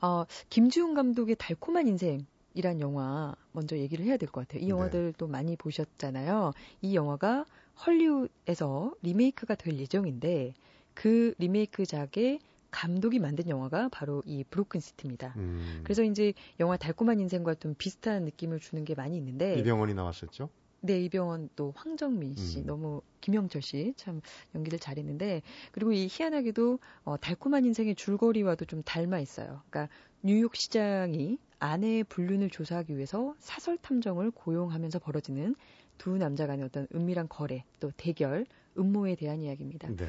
어, 0.03 0.25
김지훈 0.51 0.95
감독의 0.95 1.37
달콤한 1.37 1.89
인생 1.89 2.27
이란 2.55 2.81
영화 2.81 3.35
먼저 3.53 3.77
얘기를 3.77 4.05
해야 4.05 4.17
될 4.17 4.29
것 4.29 4.47
같아요. 4.47 4.61
이 4.63 4.67
네. 4.67 4.71
영화들도 4.71 5.27
많이 5.27 5.57
보셨잖아요. 5.57 6.53
이 6.83 6.95
영화가 6.95 7.47
헐리우드에서 7.87 8.95
리메이크가 9.03 9.55
될 9.57 9.79
예정인데 9.79 10.55
그 10.95 11.35
리메이크작의 11.39 12.39
감독이 12.75 13.21
만든 13.21 13.49
영화가 13.49 13.89
바로 13.91 14.21
이 14.27 14.43
브로큰 14.43 14.81
시티입니다. 14.81 15.33
음, 15.37 15.81
그래서 15.85 16.03
이제 16.03 16.33
영화 16.59 16.77
달콤한 16.77 17.21
인생과 17.21 17.55
좀 17.55 17.77
비슷한 17.79 18.25
느낌을 18.25 18.59
주는 18.59 18.85
게 18.85 18.97
많이 18.97 19.17
있는데 19.17 19.57
이병헌이 19.61 19.95
나왔었죠. 19.95 20.51
네, 20.81 21.01
이병헌 21.05 21.51
또 21.55 21.73
황정민 21.77 22.35
씨 22.35 22.59
음. 22.59 22.67
너무 22.67 23.01
김영철 23.21 23.63
씨 23.63 23.95
참 23.97 24.21
연기를 24.57 24.81
잘했는데 24.81 25.43
그리고 25.71 25.93
이 25.93 26.09
희한하게도 26.11 26.81
어, 27.05 27.17
달콤한 27.17 27.65
인생의 27.65 27.95
줄거리와도 27.95 28.65
좀 28.65 28.83
닮아 28.83 29.21
있어요. 29.21 29.63
그러니까 29.71 29.89
뉴욕 30.23 30.55
시장이 30.57 31.39
아내의 31.61 32.03
불륜을 32.05 32.51
조사하기 32.51 32.97
위해서 32.97 33.35
사설 33.39 33.79
탐정을 33.79 34.33
고용하면서 34.33 34.99
벌어지는 34.99 35.55
두 35.97 36.19
남자 36.19 36.49
간의 36.49 36.65
어떤 36.65 36.89
은밀한 36.93 37.29
거래 37.29 37.65
또 37.79 37.93
대결 37.97 38.47
음모에 38.77 39.15
대한 39.15 39.41
이야기입니다. 39.41 39.89
네. 39.95 40.09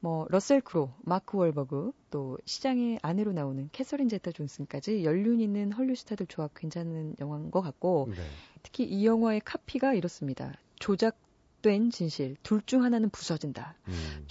뭐 0.00 0.26
러셀 0.30 0.60
크로, 0.60 0.92
마크 1.00 1.36
월버그, 1.36 1.92
또 2.10 2.38
시장의 2.44 3.00
아내로 3.02 3.32
나오는 3.32 3.68
캐서린 3.72 4.08
제타 4.08 4.30
존슨까지 4.30 5.04
연륜 5.04 5.40
있는 5.40 5.72
헐리우드 5.72 6.00
스타들 6.00 6.26
조합 6.26 6.54
괜찮은 6.54 7.16
영화인 7.20 7.50
것 7.50 7.62
같고 7.62 8.08
네. 8.10 8.22
특히 8.62 8.84
이 8.84 9.04
영화의 9.04 9.40
카피가 9.44 9.94
이렇습니다. 9.94 10.52
조작된 10.78 11.90
진실 11.90 12.36
둘 12.42 12.62
중 12.64 12.84
하나는 12.84 13.10
부서진다. 13.10 13.74
음, 13.88 14.24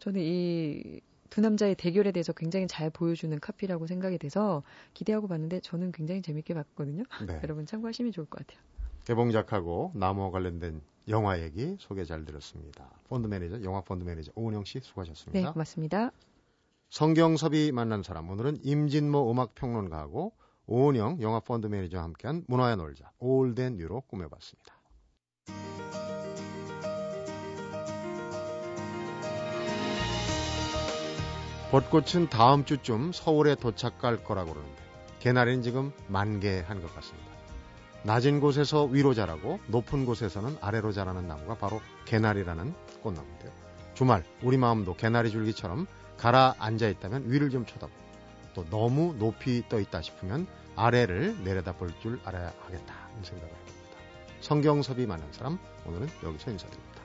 저는 0.00 0.20
이 0.20 0.60
두 0.60 1.40
남자의 1.40 1.76
대결에 1.76 2.10
대해서 2.10 2.32
굉장히 2.32 2.66
잘 2.66 2.90
보여주는 2.90 3.38
카피라고 3.38 3.86
생각이 3.86 4.18
돼서 4.18 4.64
기대하고 4.94 5.28
봤는데 5.28 5.60
저는 5.60 5.92
굉장히 5.92 6.20
재밌게 6.22 6.54
봤거든요. 6.54 7.04
네. 7.26 7.40
여러분 7.44 7.64
참고하시면 7.64 8.10
좋을 8.12 8.26
것 8.26 8.44
같아요. 8.44 8.62
개봉작하고 9.04 9.92
나무와 9.94 10.30
관련된 10.30 10.82
영화 11.08 11.40
얘기 11.40 11.76
소개 11.78 12.04
잘 12.04 12.24
들었습니다. 12.24 12.88
펀드 13.08 13.26
매니저, 13.26 13.62
영화 13.62 13.80
펀드 13.82 14.04
매니저 14.04 14.32
오은영 14.34 14.64
씨 14.64 14.80
네, 14.80 14.86
수고하셨습니다. 14.86 15.52
고맙습니다. 15.52 16.10
성경섭이 16.90 17.72
만난 17.72 18.02
사람 18.02 18.28
오늘은 18.30 18.58
임진모 18.62 19.30
음악 19.30 19.54
평론가하고 19.54 20.32
오은영 20.66 21.20
영화 21.22 21.40
펀드 21.40 21.66
매니저와 21.66 22.04
함께한 22.04 22.44
문화야 22.46 22.76
놀자 22.76 23.10
Old & 23.18 23.76
New로 23.76 24.02
꾸며봤습니다. 24.02 24.74
벚꽃은 31.72 32.28
다음 32.28 32.66
주쯤 32.66 33.12
서울에 33.12 33.54
도착할 33.54 34.22
거라고 34.22 34.52
그러는데 34.52 34.82
개나리는 35.20 35.62
지금 35.62 35.90
만개한 36.08 36.82
것 36.82 36.94
같습니다. 36.94 37.31
낮은 38.04 38.40
곳에서 38.40 38.84
위로 38.84 39.14
자라고 39.14 39.60
높은 39.68 40.04
곳에서는 40.04 40.56
아래로 40.60 40.92
자라는 40.92 41.28
나무가 41.28 41.54
바로 41.54 41.80
개나리라는 42.04 42.74
꽃나무인데요. 43.02 43.52
주말 43.94 44.24
우리 44.42 44.56
마음도 44.56 44.94
개나리 44.96 45.30
줄기처럼 45.30 45.86
가라앉아 46.16 46.88
있다면 46.88 47.30
위를 47.30 47.50
좀 47.50 47.64
쳐다보고 47.64 48.02
또 48.54 48.64
너무 48.70 49.14
높이 49.18 49.62
떠 49.68 49.80
있다 49.80 50.02
싶으면 50.02 50.46
아래를 50.76 51.42
내려다 51.44 51.72
볼 51.72 51.92
줄 52.00 52.18
알아야 52.24 52.52
하겠다. 52.64 52.94
이 53.20 53.24
생각을 53.24 53.52
해봅니다. 53.52 53.96
성경섭이 54.40 55.06
만난 55.06 55.30
사람 55.32 55.58
오늘은 55.86 56.08
여기서 56.24 56.50
인사드립니다. 56.50 57.01